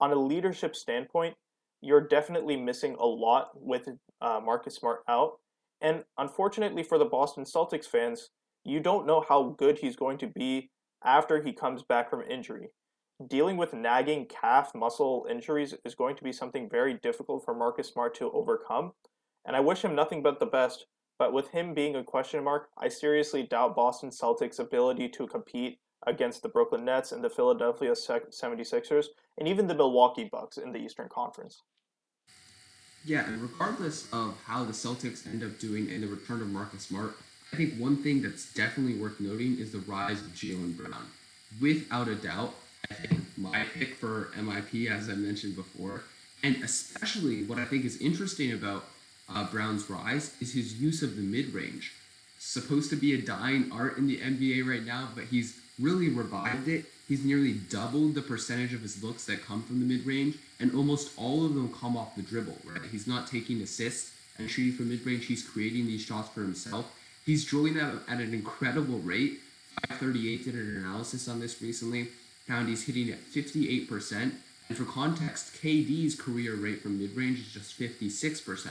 on 0.00 0.12
a 0.12 0.16
leadership 0.16 0.74
standpoint, 0.74 1.34
you're 1.82 2.06
definitely 2.06 2.56
missing 2.56 2.96
a 2.98 3.06
lot 3.06 3.50
with 3.54 3.88
uh, 4.20 4.40
Marcus 4.42 4.76
Smart 4.76 5.00
out. 5.08 5.32
And 5.80 6.04
unfortunately 6.16 6.82
for 6.82 6.96
the 6.96 7.04
Boston 7.04 7.44
Celtics 7.44 7.86
fans, 7.86 8.30
you 8.64 8.80
don't 8.80 9.06
know 9.06 9.24
how 9.28 9.54
good 9.58 9.78
he's 9.78 9.96
going 9.96 10.16
to 10.18 10.28
be 10.28 10.70
after 11.04 11.42
he 11.42 11.52
comes 11.52 11.82
back 11.82 12.08
from 12.08 12.22
injury. 12.22 12.68
Dealing 13.28 13.56
with 13.56 13.74
nagging 13.74 14.26
calf 14.26 14.72
muscle 14.74 15.26
injuries 15.28 15.74
is 15.84 15.94
going 15.94 16.16
to 16.16 16.24
be 16.24 16.32
something 16.32 16.68
very 16.70 16.94
difficult 16.94 17.44
for 17.44 17.54
Marcus 17.54 17.88
Smart 17.88 18.14
to 18.16 18.30
overcome 18.30 18.92
and 19.44 19.56
I 19.56 19.60
wish 19.60 19.84
him 19.84 19.94
nothing 19.94 20.22
but 20.22 20.40
the 20.40 20.46
best. 20.46 20.86
But 21.18 21.32
with 21.32 21.50
him 21.50 21.74
being 21.74 21.96
a 21.96 22.04
question 22.04 22.42
mark, 22.42 22.68
I 22.76 22.88
seriously 22.88 23.42
doubt 23.42 23.76
Boston 23.76 24.10
Celtics' 24.10 24.58
ability 24.58 25.08
to 25.10 25.26
compete 25.26 25.78
against 26.06 26.42
the 26.42 26.48
Brooklyn 26.48 26.84
Nets 26.84 27.12
and 27.12 27.22
the 27.22 27.30
Philadelphia 27.30 27.92
76ers 27.92 29.06
and 29.38 29.46
even 29.46 29.68
the 29.68 29.74
Milwaukee 29.74 30.28
Bucks 30.30 30.56
in 30.56 30.72
the 30.72 30.80
Eastern 30.80 31.08
Conference. 31.08 31.62
Yeah, 33.04 33.26
and 33.26 33.42
regardless 33.42 34.08
of 34.12 34.40
how 34.46 34.64
the 34.64 34.72
Celtics 34.72 35.26
end 35.26 35.42
up 35.42 35.58
doing 35.58 35.88
in 35.90 36.02
the 36.02 36.06
return 36.06 36.40
of 36.40 36.48
Marcus 36.48 36.82
Smart, 36.82 37.16
I 37.52 37.56
think 37.56 37.74
one 37.74 37.96
thing 37.96 38.22
that's 38.22 38.52
definitely 38.54 38.94
worth 38.94 39.20
noting 39.20 39.58
is 39.58 39.72
the 39.72 39.78
rise 39.78 40.20
of 40.20 40.28
Jaylen 40.28 40.76
Brown. 40.76 41.06
Without 41.60 42.08
a 42.08 42.14
doubt, 42.14 42.54
I 42.90 42.94
think 42.94 43.20
my 43.36 43.64
pick 43.74 43.94
for 43.96 44.30
MIP, 44.36 44.88
as 44.88 45.08
I 45.08 45.14
mentioned 45.14 45.56
before, 45.56 46.02
and 46.42 46.56
especially 46.62 47.44
what 47.44 47.58
I 47.58 47.64
think 47.64 47.84
is 47.84 48.00
interesting 48.00 48.52
about 48.52 48.84
uh, 49.28 49.50
Brown's 49.50 49.88
rise 49.90 50.34
is 50.40 50.54
his 50.54 50.80
use 50.80 51.02
of 51.02 51.16
the 51.16 51.22
mid 51.22 51.52
range. 51.52 51.92
Supposed 52.38 52.90
to 52.90 52.96
be 52.96 53.14
a 53.14 53.22
dying 53.22 53.70
art 53.72 53.98
in 53.98 54.06
the 54.06 54.18
NBA 54.18 54.66
right 54.66 54.84
now, 54.84 55.08
but 55.14 55.24
he's 55.24 55.58
really 55.80 56.08
revived 56.08 56.68
it. 56.68 56.86
He's 57.12 57.26
nearly 57.26 57.52
doubled 57.52 58.14
the 58.14 58.22
percentage 58.22 58.72
of 58.72 58.80
his 58.80 59.04
looks 59.04 59.26
that 59.26 59.44
come 59.44 59.62
from 59.62 59.80
the 59.80 59.84
mid 59.84 60.06
range, 60.06 60.38
and 60.58 60.74
almost 60.74 61.12
all 61.18 61.44
of 61.44 61.52
them 61.52 61.70
come 61.70 61.94
off 61.94 62.16
the 62.16 62.22
dribble, 62.22 62.56
right? 62.64 62.80
He's 62.90 63.06
not 63.06 63.26
taking 63.26 63.60
assists 63.60 64.12
and 64.38 64.48
shooting 64.48 64.72
from 64.72 64.88
mid 64.88 65.04
range, 65.04 65.26
he's 65.26 65.46
creating 65.46 65.84
these 65.84 66.00
shots 66.00 66.30
for 66.30 66.40
himself. 66.40 66.90
He's 67.26 67.44
drilling 67.44 67.74
them 67.74 68.00
at 68.08 68.20
an 68.20 68.32
incredible 68.32 68.98
rate. 69.00 69.40
538 69.88 70.44
did 70.46 70.54
an 70.54 70.76
analysis 70.78 71.28
on 71.28 71.38
this 71.38 71.60
recently, 71.60 72.08
found 72.46 72.70
he's 72.70 72.86
hitting 72.86 73.10
at 73.10 73.20
58%. 73.20 74.32
And 74.70 74.78
for 74.78 74.86
context, 74.86 75.62
KD's 75.62 76.14
career 76.14 76.54
rate 76.54 76.80
from 76.80 76.98
mid 76.98 77.14
range 77.14 77.40
is 77.40 77.52
just 77.52 77.78
56%. 77.78 78.68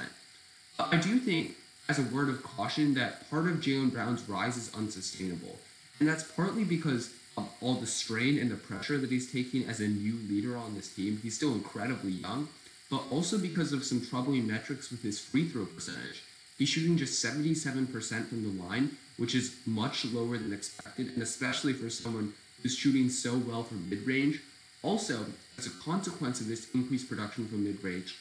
I 0.79 0.97
do 0.97 1.19
think, 1.19 1.57
as 1.87 1.99
a 1.99 2.03
word 2.11 2.29
of 2.29 2.41
caution, 2.41 2.95
that 2.95 3.29
part 3.29 3.45
of 3.45 3.57
Jaylen 3.57 3.93
Brown's 3.93 4.27
rise 4.27 4.57
is 4.57 4.73
unsustainable. 4.73 5.59
And 5.99 6.09
that's 6.09 6.23
partly 6.23 6.63
because 6.63 7.11
of 7.37 7.49
all 7.61 7.75
the 7.75 7.87
strain 7.87 8.37
and 8.37 8.51
the 8.51 8.55
pressure 8.55 8.97
that 8.97 9.09
he's 9.09 9.31
taking 9.31 9.65
as 9.65 9.79
a 9.79 9.87
new 9.87 10.15
leader 10.29 10.57
on 10.57 10.75
this 10.75 10.93
team. 10.93 11.19
He's 11.23 11.35
still 11.35 11.53
incredibly 11.53 12.11
young, 12.11 12.49
but 12.89 13.03
also 13.09 13.37
because 13.37 13.71
of 13.71 13.83
some 13.83 14.05
troubling 14.05 14.47
metrics 14.47 14.91
with 14.91 15.01
his 15.01 15.19
free 15.19 15.47
throw 15.47 15.65
percentage. 15.65 16.23
He's 16.57 16.69
shooting 16.69 16.97
just 16.97 17.23
77% 17.23 18.27
from 18.27 18.43
the 18.43 18.63
line, 18.63 18.97
which 19.17 19.33
is 19.33 19.55
much 19.65 20.05
lower 20.05 20.37
than 20.37 20.53
expected, 20.53 21.07
and 21.13 21.23
especially 21.23 21.73
for 21.73 21.89
someone 21.89 22.33
who's 22.61 22.77
shooting 22.77 23.09
so 23.09 23.37
well 23.37 23.63
from 23.63 23.89
mid 23.89 24.05
range. 24.05 24.41
Also, 24.83 25.25
as 25.57 25.67
a 25.67 25.71
consequence 25.71 26.41
of 26.41 26.47
this 26.47 26.69
increased 26.73 27.09
production 27.09 27.47
from 27.47 27.63
mid 27.63 27.83
range, 27.83 28.15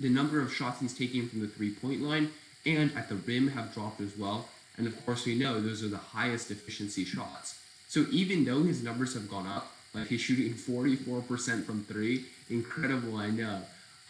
the 0.00 0.08
number 0.08 0.40
of 0.40 0.52
shots 0.52 0.80
he's 0.80 0.96
taking 0.96 1.28
from 1.28 1.40
the 1.40 1.48
three 1.48 1.70
point 1.70 2.02
line 2.02 2.30
and 2.64 2.92
at 2.96 3.08
the 3.08 3.14
rim 3.14 3.48
have 3.48 3.72
dropped 3.72 4.00
as 4.00 4.16
well. 4.16 4.48
And 4.76 4.86
of 4.86 5.06
course, 5.06 5.24
we 5.24 5.38
know 5.38 5.60
those 5.60 5.82
are 5.82 5.88
the 5.88 5.96
highest 5.96 6.50
efficiency 6.50 7.04
shots. 7.04 7.58
So 7.96 8.04
even 8.10 8.44
though 8.44 8.62
his 8.62 8.82
numbers 8.82 9.14
have 9.14 9.26
gone 9.26 9.46
up, 9.46 9.72
like 9.94 10.08
he's 10.08 10.20
shooting 10.20 10.52
44% 10.52 11.64
from 11.64 11.82
three, 11.84 12.26
incredible, 12.50 13.16
I 13.16 13.30
know. 13.30 13.62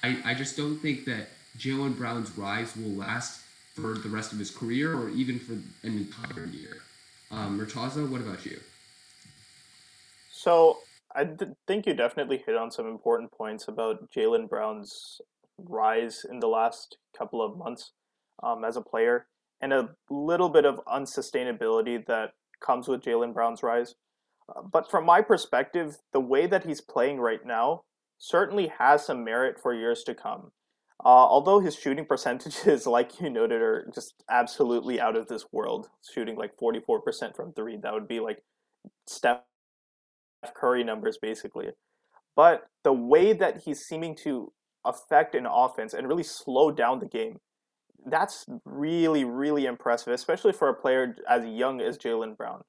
I, 0.03 0.19
I 0.25 0.35
just 0.35 0.57
don't 0.57 0.77
think 0.79 1.05
that 1.05 1.29
Jaylen 1.57 1.97
Brown's 1.97 2.37
rise 2.37 2.75
will 2.77 2.91
last 2.91 3.43
for 3.75 3.95
the 3.95 4.09
rest 4.09 4.33
of 4.33 4.41
his 4.41 4.51
career 4.51 4.93
or 4.93 5.09
even 5.11 5.39
for 5.39 5.53
an 5.53 5.65
entire 5.85 6.47
year. 6.47 6.79
Um, 7.31 7.61
Murtaza, 7.61 8.11
what 8.11 8.21
about 8.21 8.45
you? 8.45 8.59
So 10.33 10.79
I 11.15 11.23
th- 11.23 11.53
think 11.69 11.87
you 11.87 11.95
definitely 11.95 12.43
hit 12.45 12.57
on 12.57 12.73
some 12.73 12.89
important 12.89 13.31
points 13.31 13.69
about 13.69 14.11
Jaylen 14.11 14.49
Brown's 14.49 15.21
rise 15.59 16.27
in 16.29 16.41
the 16.41 16.49
last 16.49 16.97
couple 17.17 17.41
of 17.41 17.57
months 17.57 17.93
um, 18.43 18.65
as 18.65 18.77
a 18.77 18.83
player 18.83 19.29
and 19.61 19.73
a 19.73 19.91
little 20.11 20.49
bit 20.49 20.65
of 20.65 20.81
unsustainability 20.87 22.05
that 22.07 22.33
comes 22.61 22.89
with 22.89 23.03
Jaylen 23.03 23.35
Brown's 23.35 23.63
rise. 23.63 23.95
Uh, 24.49 24.63
but 24.63 24.91
from 24.91 25.05
my 25.05 25.21
perspective, 25.21 25.97
the 26.13 26.21
way 26.21 26.47
that 26.47 26.65
he's 26.65 26.81
playing 26.81 27.19
right 27.19 27.45
now 27.45 27.83
certainly 28.19 28.73
has 28.79 29.05
some 29.05 29.25
merit 29.25 29.61
for 29.61 29.75
years 29.75 30.03
to 30.05 30.15
come. 30.15 30.53
Uh, 31.05 31.09
although 31.09 31.61
his 31.61 31.77
shooting 31.77 32.07
percentages, 32.09 32.87
like 32.87 33.21
you 33.21 33.31
noted, 33.31 33.61
are 33.61 33.91
just 33.95 34.23
absolutely 34.31 35.01
out 35.01 35.17
of 35.17 35.29
this 35.29 35.47
world, 35.53 35.89
shooting 36.13 36.37
like 36.37 36.57
44% 36.57 37.37
from 37.37 37.53
three, 37.53 37.77
that 37.77 37.93
would 37.93 38.09
be 38.09 38.21
like 38.21 38.43
Steph 39.07 39.41
Curry 40.55 40.85
numbers 40.85 41.19
basically. 41.19 41.69
But 42.35 42.67
the 42.85 42.93
way 42.93 43.33
that 43.33 43.63
he's 43.65 43.85
seeming 43.85 44.15
to 44.17 44.53
affect 44.85 45.35
an 45.35 45.47
offense 45.47 45.95
and 45.95 46.07
really 46.07 46.23
slow 46.23 46.71
down 46.71 47.01
the 47.01 47.07
game, 47.07 47.41
that's 48.07 48.47
really, 48.65 49.25
really 49.25 49.67
impressive, 49.67 50.13
especially 50.13 50.53
for 50.53 50.69
a 50.69 50.75
player 50.75 51.17
as 51.29 51.45
young 51.45 51.81
as 51.81 51.99
Jaylen 51.99 52.37
Brown. 52.37 52.63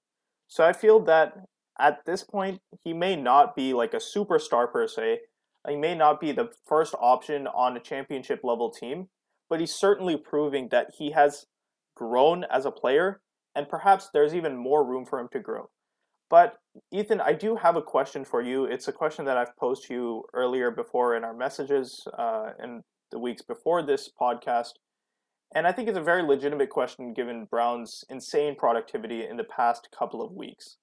So 0.47 0.63
I 0.63 0.73
feel 0.73 1.00
that 1.02 1.45
at 1.80 2.06
this 2.06 2.23
point, 2.23 2.60
he 2.84 2.93
may 2.93 3.15
not 3.15 3.56
be 3.56 3.73
like 3.73 3.93
a 3.93 3.97
superstar 3.97 4.71
per 4.71 4.88
se, 4.88 5.19
he 5.67 5.76
may 5.76 5.95
not 5.95 6.19
be 6.21 6.32
the 6.32 6.50
first 6.65 6.95
option 7.00 7.45
on 7.47 7.76
a 7.76 7.82
championship 7.82 8.39
level 8.43 8.71
team, 8.71 9.10
but 9.50 9.60
he's 9.60 9.76
certainly 9.76 10.15
proving 10.15 10.69
that 10.69 10.91
he 10.97 11.12
has 11.12 11.45
grown 11.95 12.45
as 12.45 12.65
a 12.65 12.71
player, 12.71 13.21
and 13.54 13.67
perhaps 13.67 14.10
there's 14.13 14.34
even 14.34 14.56
more 14.56 14.86
room 14.86 15.06
for 15.06 15.19
him 15.19 15.28
to 15.34 15.39
grow. 15.39 15.69
But 16.30 16.58
Ethan, 16.91 17.21
I 17.21 17.34
do 17.34 17.56
have 17.56 17.76
a 17.76 17.82
question 17.82 18.26
for 18.26 18.41
you. 18.41 18.65
It's 18.65 18.88
a 18.88 18.93
question 18.93 19.26
that 19.26 19.38
I've 19.38 19.56
posed 19.58 19.88
to 19.88 19.93
you 19.93 20.23
earlier 20.34 20.71
before 20.71 21.15
in 21.15 21.23
our 21.23 21.34
messages 21.34 22.06
uh, 22.17 22.52
in 22.62 22.84
the 23.12 23.19
weeks 23.19 23.41
before 23.41 23.82
this 23.82 24.10
podcast. 24.19 24.73
And 25.55 25.65
I 25.65 25.71
think 25.71 25.88
it's 25.88 25.97
a 25.97 26.03
very 26.03 26.23
legitimate 26.23 26.69
question 26.69 27.13
given 27.13 27.45
Brown's 27.45 28.03
insane 28.10 28.55
productivity 28.55 29.25
in 29.25 29.38
the 29.38 29.43
past 29.43 29.89
couple 29.97 30.21
of 30.21 30.33
weeks. 30.33 30.77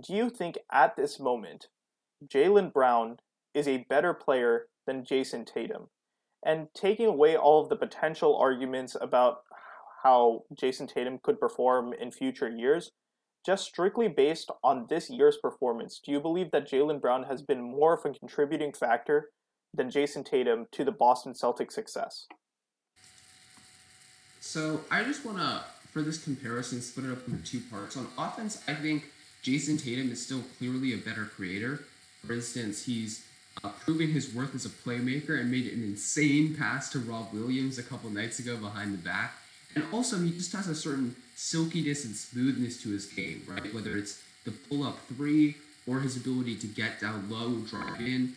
Do 0.00 0.14
you 0.14 0.30
think 0.30 0.58
at 0.72 0.96
this 0.96 1.18
moment, 1.18 1.68
Jaylen 2.26 2.72
Brown 2.72 3.18
is 3.54 3.66
a 3.66 3.86
better 3.88 4.14
player 4.14 4.66
than 4.86 5.04
Jayson 5.04 5.44
Tatum. 5.44 5.88
And 6.44 6.68
taking 6.74 7.06
away 7.06 7.36
all 7.36 7.62
of 7.62 7.68
the 7.68 7.76
potential 7.76 8.36
arguments 8.36 8.96
about 9.00 9.38
how 10.02 10.44
Jayson 10.54 10.86
Tatum 10.86 11.18
could 11.22 11.40
perform 11.40 11.92
in 11.92 12.10
future 12.10 12.48
years, 12.48 12.92
just 13.44 13.64
strictly 13.64 14.08
based 14.08 14.50
on 14.62 14.86
this 14.88 15.10
year's 15.10 15.38
performance, 15.38 16.00
do 16.04 16.12
you 16.12 16.20
believe 16.20 16.50
that 16.52 16.68
Jaylen 16.68 17.00
Brown 17.00 17.24
has 17.24 17.42
been 17.42 17.62
more 17.62 17.94
of 17.94 18.04
a 18.04 18.16
contributing 18.16 18.72
factor 18.72 19.30
than 19.74 19.90
Jayson 19.90 20.24
Tatum 20.24 20.66
to 20.72 20.84
the 20.84 20.92
Boston 20.92 21.32
Celtics' 21.32 21.72
success? 21.72 22.26
So 24.40 24.80
I 24.90 25.02
just 25.04 25.24
want 25.24 25.38
to, 25.38 25.62
for 25.92 26.02
this 26.02 26.22
comparison, 26.22 26.80
split 26.80 27.06
it 27.06 27.12
up 27.12 27.26
into 27.28 27.42
two 27.42 27.60
parts. 27.70 27.96
On 27.96 28.06
offense, 28.18 28.62
I 28.68 28.74
think 28.74 29.04
Jayson 29.42 29.78
Tatum 29.82 30.10
is 30.10 30.24
still 30.24 30.42
clearly 30.58 30.92
a 30.94 30.98
better 30.98 31.24
creator. 31.24 31.84
For 32.26 32.34
instance, 32.34 32.84
he's 32.84 33.24
uh, 33.64 33.70
proving 33.80 34.10
his 34.10 34.34
worth 34.34 34.54
as 34.54 34.66
a 34.66 34.68
playmaker 34.68 35.40
and 35.40 35.50
made 35.50 35.72
an 35.72 35.82
insane 35.82 36.54
pass 36.54 36.90
to 36.90 36.98
Rob 36.98 37.32
Williams 37.32 37.78
a 37.78 37.82
couple 37.82 38.10
nights 38.10 38.38
ago 38.38 38.56
behind 38.56 38.92
the 38.92 38.98
back. 38.98 39.34
And 39.74 39.84
also, 39.92 40.18
he 40.18 40.30
just 40.30 40.52
has 40.52 40.68
a 40.68 40.74
certain 40.74 41.14
silkiness 41.34 42.04
and 42.04 42.14
smoothness 42.14 42.82
to 42.82 42.90
his 42.90 43.06
game, 43.06 43.42
right? 43.46 43.72
Whether 43.74 43.96
it's 43.96 44.22
the 44.44 44.50
pull 44.50 44.84
up 44.84 44.98
three 45.08 45.56
or 45.86 46.00
his 46.00 46.16
ability 46.16 46.56
to 46.56 46.66
get 46.66 47.00
down 47.00 47.28
low, 47.30 47.56
drive 47.60 48.00
in, 48.00 48.34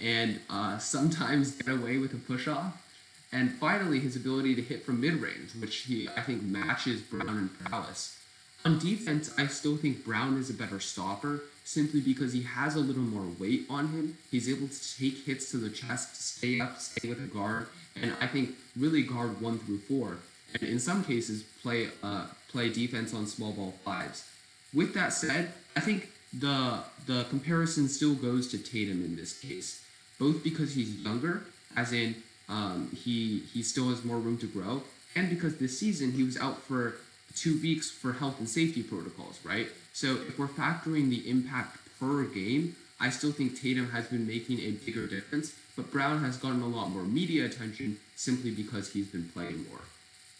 and 0.00 0.40
uh, 0.48 0.78
sometimes 0.78 1.52
get 1.52 1.74
away 1.74 1.98
with 1.98 2.14
a 2.14 2.16
push 2.16 2.48
off. 2.48 2.84
And 3.32 3.52
finally, 3.52 4.00
his 4.00 4.16
ability 4.16 4.54
to 4.54 4.62
hit 4.62 4.84
from 4.84 5.00
mid 5.00 5.20
range, 5.20 5.50
which 5.58 5.76
he, 5.78 6.08
I 6.16 6.22
think, 6.22 6.42
matches 6.42 7.00
Brown 7.02 7.28
and 7.28 7.58
prowess. 7.58 8.18
On 8.64 8.78
defense, 8.78 9.32
I 9.38 9.46
still 9.46 9.76
think 9.76 10.04
Brown 10.04 10.38
is 10.38 10.50
a 10.50 10.54
better 10.54 10.80
stopper 10.80 11.42
simply 11.64 12.00
because 12.00 12.32
he 12.32 12.42
has 12.42 12.74
a 12.74 12.80
little 12.80 13.02
more 13.02 13.26
weight 13.38 13.66
on 13.68 13.88
him. 13.88 14.16
He's 14.30 14.48
able 14.48 14.68
to 14.68 14.98
take 14.98 15.24
hits 15.26 15.50
to 15.50 15.58
the 15.58 15.68
chest, 15.68 16.16
stay 16.16 16.60
up, 16.60 16.80
stay 16.80 17.08
with 17.08 17.22
a 17.22 17.26
guard, 17.26 17.66
and 17.94 18.14
I 18.20 18.26
think 18.26 18.56
really 18.76 19.02
guard 19.02 19.40
one 19.40 19.58
through 19.58 19.78
four, 19.78 20.16
and 20.54 20.62
in 20.62 20.80
some 20.80 21.04
cases 21.04 21.42
play 21.62 21.88
uh, 22.02 22.26
play 22.48 22.70
defense 22.70 23.12
on 23.12 23.26
small 23.26 23.52
ball 23.52 23.74
fives. 23.84 24.24
With 24.72 24.94
that 24.94 25.12
said, 25.12 25.52
I 25.76 25.80
think 25.80 26.10
the 26.32 26.80
the 27.06 27.24
comparison 27.28 27.88
still 27.88 28.14
goes 28.14 28.48
to 28.48 28.58
Tatum 28.58 29.04
in 29.04 29.16
this 29.16 29.38
case, 29.38 29.84
both 30.18 30.42
because 30.42 30.74
he's 30.74 30.94
younger, 30.96 31.42
as 31.76 31.92
in 31.92 32.16
um, 32.48 32.90
he 32.94 33.40
he 33.52 33.62
still 33.62 33.88
has 33.90 34.04
more 34.04 34.18
room 34.18 34.38
to 34.38 34.46
grow, 34.46 34.82
and 35.14 35.28
because 35.28 35.58
this 35.58 35.78
season 35.78 36.12
he 36.12 36.22
was 36.22 36.38
out 36.38 36.62
for 36.62 36.94
two 37.34 37.60
weeks 37.60 37.90
for 37.90 38.14
health 38.14 38.38
and 38.38 38.48
safety 38.48 38.82
protocols, 38.82 39.38
right? 39.44 39.68
So 39.92 40.12
if 40.14 40.38
we're 40.38 40.48
factoring 40.48 41.10
the 41.10 41.28
impact 41.28 41.78
per 42.00 42.24
game, 42.24 42.76
I 43.00 43.10
still 43.10 43.32
think 43.32 43.60
Tatum 43.60 43.90
has 43.90 44.06
been 44.06 44.26
making 44.26 44.58
a 44.60 44.72
bigger 44.72 45.06
difference, 45.06 45.54
but 45.76 45.92
Brown 45.92 46.22
has 46.24 46.36
gotten 46.36 46.62
a 46.62 46.66
lot 46.66 46.90
more 46.90 47.04
media 47.04 47.44
attention 47.46 47.98
simply 48.16 48.50
because 48.50 48.92
he's 48.92 49.08
been 49.08 49.28
playing 49.28 49.66
more. 49.68 49.80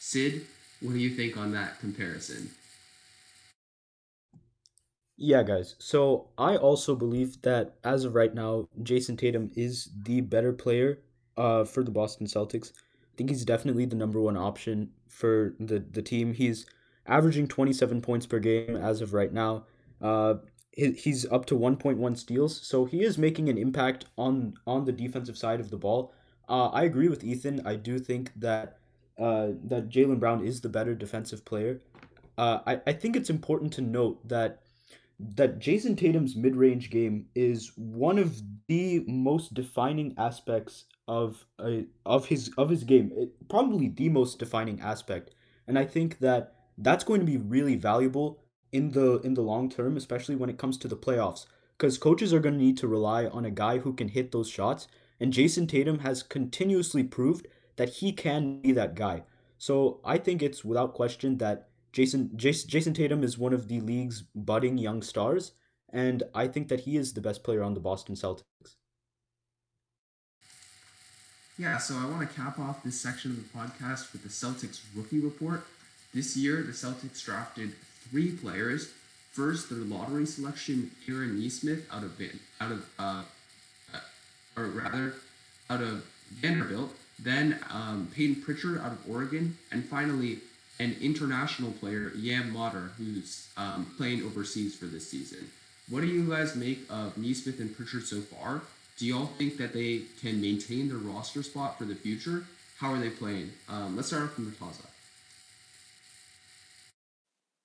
Sid, 0.00 0.46
what 0.80 0.92
do 0.92 0.98
you 0.98 1.10
think 1.10 1.36
on 1.36 1.52
that 1.52 1.78
comparison? 1.80 2.50
Yeah, 5.16 5.42
guys. 5.42 5.74
So 5.78 6.28
I 6.38 6.56
also 6.56 6.94
believe 6.94 7.42
that 7.42 7.74
as 7.82 8.04
of 8.04 8.14
right 8.14 8.32
now, 8.32 8.68
Jayson 8.82 9.16
Tatum 9.16 9.50
is 9.56 9.90
the 10.02 10.20
better 10.20 10.52
player 10.52 11.00
uh, 11.38 11.64
for 11.64 11.82
the 11.82 11.90
Boston 11.90 12.26
Celtics. 12.26 12.72
I 12.72 13.16
think 13.16 13.30
he's 13.30 13.44
definitely 13.44 13.86
the 13.86 13.96
number 13.96 14.20
one 14.20 14.36
option 14.36 14.90
for 15.08 15.54
the, 15.58 15.78
the 15.78 16.02
team. 16.02 16.34
He's 16.34 16.66
averaging 17.06 17.48
27 17.48 18.02
points 18.02 18.26
per 18.26 18.38
game 18.38 18.76
as 18.76 19.00
of 19.00 19.14
right 19.14 19.32
now. 19.32 19.64
Uh, 20.02 20.34
he's 20.72 21.24
up 21.30 21.46
to 21.46 21.54
1.1 21.54 22.18
steals, 22.18 22.60
so 22.60 22.84
he 22.84 23.02
is 23.02 23.16
making 23.16 23.48
an 23.48 23.58
impact 23.58 24.04
on 24.16 24.54
on 24.66 24.84
the 24.84 24.92
defensive 24.92 25.38
side 25.38 25.60
of 25.60 25.70
the 25.70 25.76
ball. 25.76 26.12
Uh, 26.48 26.68
I 26.68 26.84
agree 26.84 27.08
with 27.08 27.24
Ethan. 27.24 27.62
I 27.64 27.76
do 27.76 27.98
think 27.98 28.32
that 28.36 28.78
uh, 29.18 29.48
that 29.64 29.88
Jaylen 29.88 30.20
Brown 30.20 30.46
is 30.46 30.60
the 30.60 30.68
better 30.68 30.94
defensive 30.94 31.44
player. 31.44 31.80
Uh, 32.36 32.60
I, 32.66 32.80
I 32.86 32.92
think 32.92 33.16
it's 33.16 33.30
important 33.30 33.72
to 33.74 33.80
note 33.80 34.26
that 34.28 34.62
that 35.18 35.58
Jayson 35.58 35.96
Tatum's 35.96 36.36
mid-range 36.36 36.90
game 36.90 37.26
is 37.34 37.72
one 37.74 38.18
of 38.20 38.40
the 38.68 39.04
most 39.08 39.52
defining 39.52 40.14
aspects 40.16 40.84
of 41.08 41.46
a, 41.58 41.86
of 42.06 42.26
his 42.26 42.50
of 42.56 42.68
his 42.68 42.84
game. 42.84 43.10
It, 43.16 43.48
probably 43.48 43.88
the 43.88 44.10
most 44.10 44.38
defining 44.38 44.80
aspect. 44.80 45.34
And 45.66 45.78
I 45.78 45.84
think 45.84 46.18
that 46.20 46.54
that's 46.76 47.04
going 47.04 47.20
to 47.20 47.26
be 47.26 47.38
really 47.38 47.74
valuable 47.74 48.44
in 48.70 48.90
the 48.90 49.18
in 49.20 49.34
the 49.34 49.42
long 49.42 49.68
term, 49.70 49.96
especially 49.96 50.36
when 50.36 50.50
it 50.50 50.58
comes 50.58 50.76
to 50.78 50.88
the 50.88 50.96
playoffs. 50.96 51.46
Because 51.76 51.96
coaches 51.98 52.34
are 52.34 52.40
going 52.40 52.54
to 52.58 52.64
need 52.64 52.76
to 52.78 52.88
rely 52.88 53.26
on 53.26 53.44
a 53.44 53.50
guy 53.50 53.78
who 53.78 53.92
can 53.92 54.08
hit 54.08 54.32
those 54.32 54.50
shots, 54.50 54.88
and 55.18 55.32
Jayson 55.32 55.66
Tatum 55.66 56.00
has 56.00 56.22
continuously 56.22 57.04
proved 57.04 57.46
that 57.76 57.88
he 57.88 58.12
can 58.12 58.60
be 58.60 58.72
that 58.72 58.94
guy. 58.94 59.22
So 59.58 60.00
I 60.04 60.18
think 60.18 60.42
it's 60.42 60.64
without 60.64 60.94
question 60.94 61.38
that 61.38 61.68
Jayson 61.92 62.36
Jason, 62.36 62.68
Jayson 62.68 62.94
Tatum 62.94 63.24
is 63.24 63.38
one 63.38 63.52
of 63.52 63.68
the 63.68 63.80
league's 63.80 64.22
budding 64.34 64.76
young 64.76 65.02
stars, 65.02 65.52
and 65.90 66.22
I 66.34 66.48
think 66.48 66.68
that 66.68 66.80
he 66.80 66.96
is 66.96 67.14
the 67.14 67.20
best 67.20 67.42
player 67.44 67.62
on 67.62 67.74
the 67.74 67.80
Boston 67.80 68.14
Celtics. 68.14 68.42
Yeah, 71.58 71.78
so 71.78 71.96
I 71.96 72.06
want 72.06 72.28
to 72.28 72.36
cap 72.36 72.60
off 72.60 72.84
this 72.84 73.00
section 73.00 73.32
of 73.32 73.36
the 73.38 73.58
podcast 73.58 74.12
with 74.12 74.22
the 74.22 74.28
Celtics 74.28 74.80
rookie 74.94 75.18
report. 75.18 75.66
This 76.14 76.36
year, 76.36 76.62
the 76.62 76.70
Celtics 76.70 77.24
drafted 77.24 77.72
three 78.08 78.30
players. 78.30 78.92
First, 79.32 79.68
their 79.68 79.80
lottery 79.80 80.24
selection, 80.24 80.92
Aaron 81.08 81.40
Nesmith 81.40 81.84
out 81.92 82.04
of 82.04 82.12
out 82.60 82.70
of 82.70 82.88
uh, 82.96 83.22
uh, 83.92 83.98
or 84.56 84.66
rather, 84.66 85.14
out 85.68 85.82
of 85.82 86.04
Vanderbilt. 86.30 86.94
Then 87.18 87.58
um, 87.70 88.08
Payton 88.14 88.42
Pritchard 88.42 88.78
out 88.78 88.92
of 88.92 89.10
Oregon, 89.10 89.58
and 89.72 89.84
finally, 89.84 90.38
an 90.78 90.94
international 91.00 91.72
player, 91.72 92.12
Yam 92.14 92.52
Madar, 92.52 92.92
who's 92.98 93.48
um, 93.56 93.92
playing 93.96 94.22
overseas 94.22 94.76
for 94.76 94.86
this 94.86 95.10
season. 95.10 95.50
What 95.90 96.02
do 96.02 96.06
you 96.06 96.22
guys 96.28 96.54
make 96.54 96.80
of 96.88 97.18
Nesmith 97.18 97.58
and 97.58 97.76
Pritchard 97.76 98.06
so 98.06 98.20
far? 98.20 98.62
Do 98.98 99.06
y'all 99.06 99.26
think 99.26 99.58
that 99.58 99.72
they 99.72 100.02
can 100.20 100.40
maintain 100.40 100.88
their 100.88 100.98
roster 100.98 101.44
spot 101.44 101.78
for 101.78 101.84
the 101.84 101.94
future? 101.94 102.44
How 102.78 102.92
are 102.92 102.98
they 102.98 103.10
playing? 103.10 103.52
Um, 103.68 103.94
let's 103.94 104.08
start 104.08 104.24
off 104.24 104.32
from 104.32 104.50
Murtaza. 104.50 104.86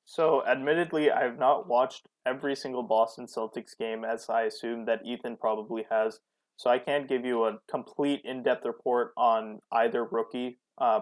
So, 0.06 0.46
admittedly, 0.46 1.10
I 1.10 1.24
have 1.24 1.40
not 1.40 1.68
watched 1.68 2.08
every 2.24 2.56
single 2.56 2.84
Boston 2.84 3.26
Celtics 3.26 3.76
game, 3.76 4.06
as 4.06 4.30
I 4.30 4.44
assume 4.44 4.86
that 4.86 5.04
Ethan 5.06 5.38
probably 5.38 5.86
has. 5.90 6.20
so 6.56 6.70
I 6.70 6.78
can't 6.78 7.10
give 7.10 7.26
you 7.26 7.46
a 7.46 7.58
complete 7.68 8.22
in-depth 8.24 8.64
report 8.64 9.12
on 9.18 9.60
either 9.72 10.06
rookie, 10.06 10.60
uh, 10.78 11.02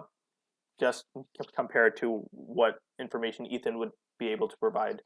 just 0.80 1.04
compared 1.54 1.98
to 1.98 2.24
what 2.30 2.76
information 2.98 3.44
Ethan 3.46 3.78
would 3.78 3.90
be 4.18 4.28
able 4.28 4.48
to 4.48 4.56
provide. 4.56 5.02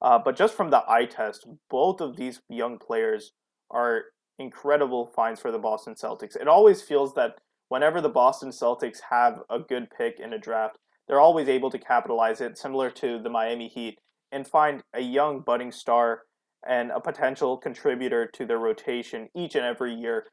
Uh, 0.00 0.20
but 0.24 0.36
just 0.36 0.54
from 0.54 0.70
the 0.70 0.82
eye 0.88 1.06
test, 1.06 1.46
both 1.68 2.00
of 2.00 2.16
these 2.16 2.40
young 2.48 2.78
players 2.78 3.32
are 3.70 4.04
incredible 4.38 5.06
finds 5.06 5.40
for 5.40 5.50
the 5.50 5.58
Boston 5.58 5.94
Celtics. 5.94 6.36
It 6.36 6.48
always 6.48 6.82
feels 6.82 7.14
that 7.14 7.38
whenever 7.68 8.00
the 8.00 8.08
Boston 8.08 8.50
Celtics 8.50 8.98
have 9.10 9.40
a 9.50 9.58
good 9.58 9.88
pick 9.96 10.20
in 10.20 10.32
a 10.32 10.38
draft, 10.38 10.78
they're 11.06 11.20
always 11.20 11.48
able 11.48 11.70
to 11.70 11.78
capitalize 11.78 12.40
it, 12.40 12.58
similar 12.58 12.90
to 12.92 13.18
the 13.18 13.30
Miami 13.30 13.68
Heat, 13.68 13.98
and 14.30 14.46
find 14.46 14.82
a 14.94 15.00
young 15.00 15.40
budding 15.40 15.72
star 15.72 16.22
and 16.66 16.90
a 16.90 17.00
potential 17.00 17.56
contributor 17.56 18.26
to 18.34 18.44
their 18.44 18.58
rotation 18.58 19.28
each 19.34 19.54
and 19.54 19.64
every 19.64 19.94
year 19.94 20.26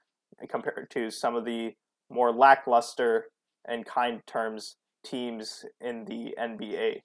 compared 0.49 0.89
to 0.91 1.09
some 1.09 1.35
of 1.35 1.45
the 1.45 1.73
more 2.09 2.31
lackluster 2.31 3.25
and 3.67 3.85
kind 3.85 4.21
terms 4.27 4.75
teams 5.03 5.65
in 5.81 6.05
the 6.05 6.35
NBA. 6.39 7.01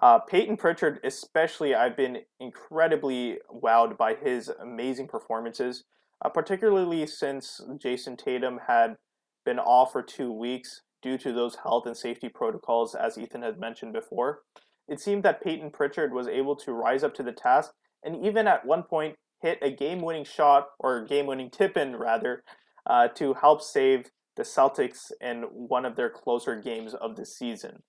Uh, 0.00 0.18
Payton 0.18 0.56
Pritchard, 0.56 1.00
especially, 1.04 1.74
I've 1.74 1.96
been 1.96 2.18
incredibly 2.38 3.38
wowed 3.52 3.98
by 3.98 4.14
his 4.14 4.48
amazing 4.48 5.08
performances, 5.08 5.84
uh, 6.24 6.28
particularly 6.28 7.06
since 7.06 7.60
Jayson 7.78 8.16
Tatum 8.16 8.60
had 8.66 8.96
been 9.44 9.58
off 9.58 9.92
for 9.92 10.02
two 10.02 10.32
weeks 10.32 10.82
due 11.02 11.16
to 11.18 11.32
those 11.32 11.56
health 11.62 11.86
and 11.86 11.96
safety 11.96 12.28
protocols, 12.28 12.94
as 12.94 13.16
Ethan 13.16 13.42
had 13.42 13.58
mentioned 13.58 13.92
before. 13.92 14.40
It 14.88 15.00
seemed 15.00 15.22
that 15.22 15.42
Payton 15.42 15.70
Pritchard 15.70 16.12
was 16.12 16.26
able 16.28 16.56
to 16.56 16.72
rise 16.72 17.02
up 17.02 17.14
to 17.14 17.22
the 17.22 17.32
task 17.32 17.72
and 18.02 18.24
even 18.24 18.46
at 18.48 18.64
one 18.64 18.82
point 18.82 19.16
hit 19.42 19.58
a 19.62 19.70
game 19.70 20.00
winning 20.02 20.24
shot, 20.24 20.68
or 20.78 21.04
game 21.04 21.26
winning 21.26 21.50
tip 21.50 21.76
in 21.76 21.96
rather, 21.96 22.42
uh, 22.86 23.08
to 23.08 23.34
help 23.34 23.62
save 23.62 24.10
the 24.36 24.42
Celtics 24.42 25.10
in 25.20 25.42
one 25.50 25.84
of 25.84 25.96
their 25.96 26.10
closer 26.10 26.56
games 26.56 26.94
of 26.94 27.16
the 27.16 27.24
season. 27.24 27.82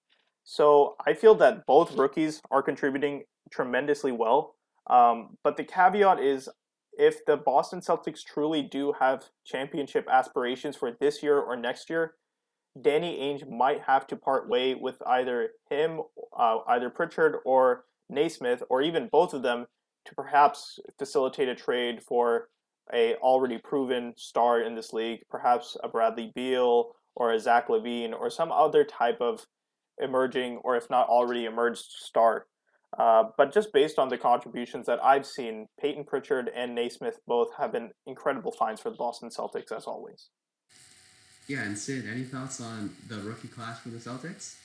So 0.43 0.95
I 1.05 1.13
feel 1.13 1.35
that 1.35 1.65
both 1.65 1.97
rookies 1.97 2.41
are 2.51 2.63
contributing 2.63 3.23
tremendously 3.51 4.11
well. 4.11 4.55
Um, 4.89 5.37
but 5.43 5.57
the 5.57 5.63
caveat 5.63 6.19
is 6.19 6.49
if 6.97 7.25
the 7.25 7.37
Boston 7.37 7.79
Celtics 7.79 8.23
truly 8.23 8.61
do 8.61 8.93
have 8.99 9.29
championship 9.45 10.07
aspirations 10.09 10.75
for 10.75 10.91
this 10.99 11.23
year 11.23 11.39
or 11.39 11.55
next 11.55 11.89
year, 11.89 12.15
Danny 12.79 13.17
Ainge 13.19 13.49
might 13.49 13.81
have 13.81 14.07
to 14.07 14.15
part 14.15 14.47
way 14.47 14.75
with 14.75 15.01
either 15.05 15.51
him, 15.69 16.01
uh, 16.37 16.59
either 16.67 16.89
Pritchard 16.89 17.37
or 17.45 17.85
Nesmith, 18.09 18.63
or 18.69 18.81
even 18.81 19.09
both 19.11 19.33
of 19.33 19.41
them 19.41 19.67
to 20.05 20.15
perhaps 20.15 20.79
facilitate 20.97 21.49
a 21.49 21.55
trade 21.55 22.01
for 22.01 22.49
a 22.93 23.15
already 23.15 23.57
proven 23.57 24.13
star 24.17 24.61
in 24.61 24.75
this 24.75 24.93
league, 24.93 25.21
perhaps 25.29 25.77
a 25.83 25.87
Bradley 25.87 26.31
Beal 26.33 26.95
or 27.15 27.31
a 27.31 27.39
Zach 27.39 27.67
LaVine 27.67 28.13
or 28.13 28.29
some 28.29 28.51
other 28.51 28.83
type 28.83 29.19
of 29.21 29.45
emerging 30.01 30.57
or 30.63 30.75
if 30.75 30.89
not 30.89 31.07
already 31.07 31.45
emerged 31.45 31.85
star. 31.87 32.47
Uh, 32.97 33.25
but 33.37 33.53
just 33.53 33.71
based 33.71 33.97
on 33.97 34.09
the 34.09 34.17
contributions 34.17 34.85
that 34.85 35.03
I've 35.03 35.25
seen, 35.25 35.67
Payton 35.79 36.03
Pritchard 36.03 36.49
and 36.53 36.75
Nesmith 36.75 37.19
both 37.25 37.49
have 37.57 37.71
been 37.71 37.91
incredible 38.05 38.51
finds 38.51 38.81
for 38.81 38.89
the 38.89 38.97
Boston 38.97 39.29
Celtics 39.29 39.71
as 39.75 39.85
always. 39.85 40.29
Yeah, 41.47 41.63
and 41.63 41.77
Sid, 41.77 42.05
any 42.09 42.23
thoughts 42.23 42.59
on 42.61 42.95
the 43.07 43.17
rookie 43.17 43.47
class 43.47 43.79
for 43.79 43.89
the 43.89 43.97
Celtics? 43.97 44.55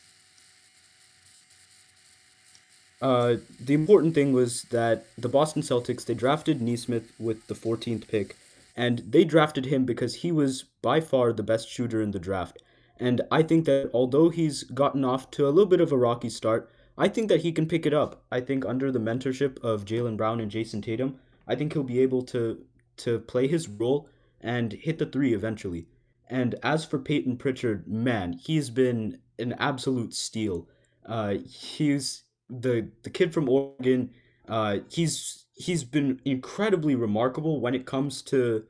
Uh, 3.00 3.36
the 3.60 3.74
important 3.74 4.14
thing 4.14 4.32
was 4.32 4.62
that 4.64 5.04
the 5.18 5.28
Boston 5.28 5.62
Celtics 5.62 6.04
they 6.04 6.14
drafted 6.14 6.62
Nesmith 6.62 7.12
with 7.18 7.46
the 7.46 7.54
14th 7.54 8.08
pick, 8.08 8.36
and 8.76 9.00
they 9.00 9.24
drafted 9.24 9.66
him 9.66 9.84
because 9.84 10.16
he 10.16 10.32
was 10.32 10.64
by 10.82 11.00
far 11.00 11.32
the 11.32 11.42
best 11.42 11.68
shooter 11.68 12.00
in 12.00 12.10
the 12.10 12.18
draft. 12.18 12.62
And 12.98 13.20
I 13.30 13.42
think 13.42 13.66
that 13.66 13.90
although 13.92 14.30
he's 14.30 14.64
gotten 14.64 15.04
off 15.04 15.30
to 15.32 15.46
a 15.46 15.50
little 15.50 15.66
bit 15.66 15.80
of 15.80 15.92
a 15.92 15.98
rocky 15.98 16.30
start, 16.30 16.70
I 16.98 17.08
think 17.08 17.28
that 17.28 17.42
he 17.42 17.52
can 17.52 17.66
pick 17.66 17.84
it 17.86 17.94
up. 17.94 18.24
I 18.30 18.40
think 18.40 18.64
under 18.64 18.90
the 18.90 18.98
mentorship 18.98 19.62
of 19.62 19.84
Jaylen 19.84 20.16
Brown 20.16 20.40
and 20.40 20.50
Jayson 20.50 20.82
Tatum, 20.82 21.18
I 21.46 21.54
think 21.54 21.72
he'll 21.72 21.82
be 21.82 22.00
able 22.00 22.22
to 22.24 22.64
to 22.98 23.18
play 23.20 23.46
his 23.46 23.68
role 23.68 24.08
and 24.40 24.72
hit 24.72 24.98
the 24.98 25.06
three 25.06 25.34
eventually. 25.34 25.86
And 26.28 26.54
as 26.62 26.84
for 26.84 26.98
Payton 26.98 27.36
Pritchard, 27.36 27.86
man, 27.86 28.32
he's 28.32 28.70
been 28.70 29.18
an 29.38 29.54
absolute 29.58 30.14
steal. 30.14 30.68
Uh, 31.04 31.34
he's 31.46 32.24
the 32.48 32.90
the 33.02 33.10
kid 33.10 33.32
from 33.34 33.48
Oregon, 33.48 34.10
uh, 34.48 34.78
he's 34.88 35.46
he's 35.54 35.84
been 35.84 36.20
incredibly 36.24 36.94
remarkable 36.94 37.60
when 37.60 37.74
it 37.74 37.86
comes 37.86 38.22
to 38.22 38.64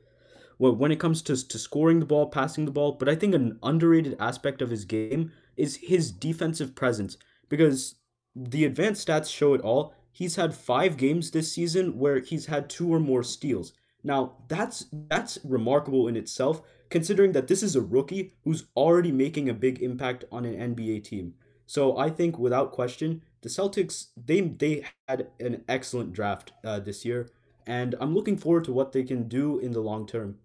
well, 0.59 0.75
when 0.75 0.91
it 0.91 0.99
comes 0.99 1.21
to, 1.21 1.47
to 1.47 1.59
scoring 1.59 1.99
the 1.99 2.05
ball, 2.05 2.29
passing 2.29 2.65
the 2.65 2.71
ball, 2.71 2.93
but 2.93 3.07
I 3.07 3.15
think 3.15 3.35
an 3.35 3.59
underrated 3.61 4.15
aspect 4.19 4.61
of 4.61 4.71
his 4.71 4.85
game 4.85 5.31
is 5.55 5.75
his 5.75 6.11
defensive 6.11 6.73
presence 6.73 7.15
because 7.47 7.95
the 8.37 8.65
advanced 8.65 9.07
stats 9.07 9.33
show 9.33 9.53
it 9.53 9.61
all. 9.61 9.93
He's 10.11 10.35
had 10.35 10.53
5 10.53 10.97
games 10.97 11.31
this 11.31 11.51
season 11.51 11.97
where 11.97 12.19
he's 12.19 12.47
had 12.47 12.69
two 12.69 12.91
or 12.91 12.99
more 12.99 13.23
steals. 13.23 13.73
Now, 14.03 14.37
that's 14.47 14.85
that's 14.91 15.37
remarkable 15.43 16.07
in 16.07 16.15
itself 16.15 16.61
considering 16.89 17.33
that 17.33 17.47
this 17.47 17.63
is 17.63 17.75
a 17.75 17.81
rookie 17.81 18.33
who's 18.43 18.65
already 18.75 19.11
making 19.11 19.49
a 19.49 19.53
big 19.53 19.81
impact 19.81 20.23
on 20.31 20.45
an 20.45 20.75
NBA 20.75 21.03
team. 21.03 21.33
So 21.65 21.97
I 21.97 22.09
think 22.09 22.39
without 22.39 22.71
question, 22.71 23.23
the 23.41 23.49
Celtics 23.49 24.07
they 24.15 24.41
they 24.41 24.85
had 25.07 25.27
an 25.39 25.63
excellent 25.67 26.13
draft 26.13 26.53
uh, 26.63 26.79
this 26.79 27.03
year, 27.03 27.29
and 27.65 27.95
I'm 27.99 28.13
looking 28.13 28.37
forward 28.37 28.63
to 28.65 28.71
what 28.71 28.93
they 28.93 29.03
can 29.03 29.27
do 29.27 29.59
in 29.59 29.71
the 29.71 29.81
long 29.81 30.07
term. 30.07 30.37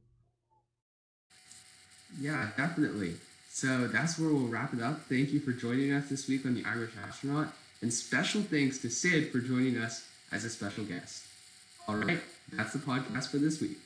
Yeah, 2.21 2.49
definitely. 2.57 3.15
So 3.49 3.87
that's 3.87 4.19
where 4.19 4.31
we'll 4.31 4.49
wrap 4.49 4.75
it 4.75 4.83
up. 4.83 5.03
Thank 5.09 5.31
you 5.31 5.39
for 5.41 5.53
joining 5.53 5.93
us 5.93 6.09
this 6.09 6.27
week 6.29 6.45
on 6.45 6.55
the 6.55 6.65
Irish 6.65 6.93
Astronaut, 7.07 7.53
and 7.83 7.93
special 7.93 8.41
thanks 8.43 8.79
to 8.79 8.89
Sid 8.89 9.31
for 9.31 9.39
joining 9.39 9.77
us 9.77 10.09
as 10.31 10.45
a 10.45 10.51
special 10.51 10.85
guest. 10.85 11.25
All 11.87 11.97
right, 11.97 12.21
that's 12.53 12.73
the 12.73 12.79
podcast 12.79 13.31
for 13.31 13.39
this 13.39 13.61
week. 13.61 13.79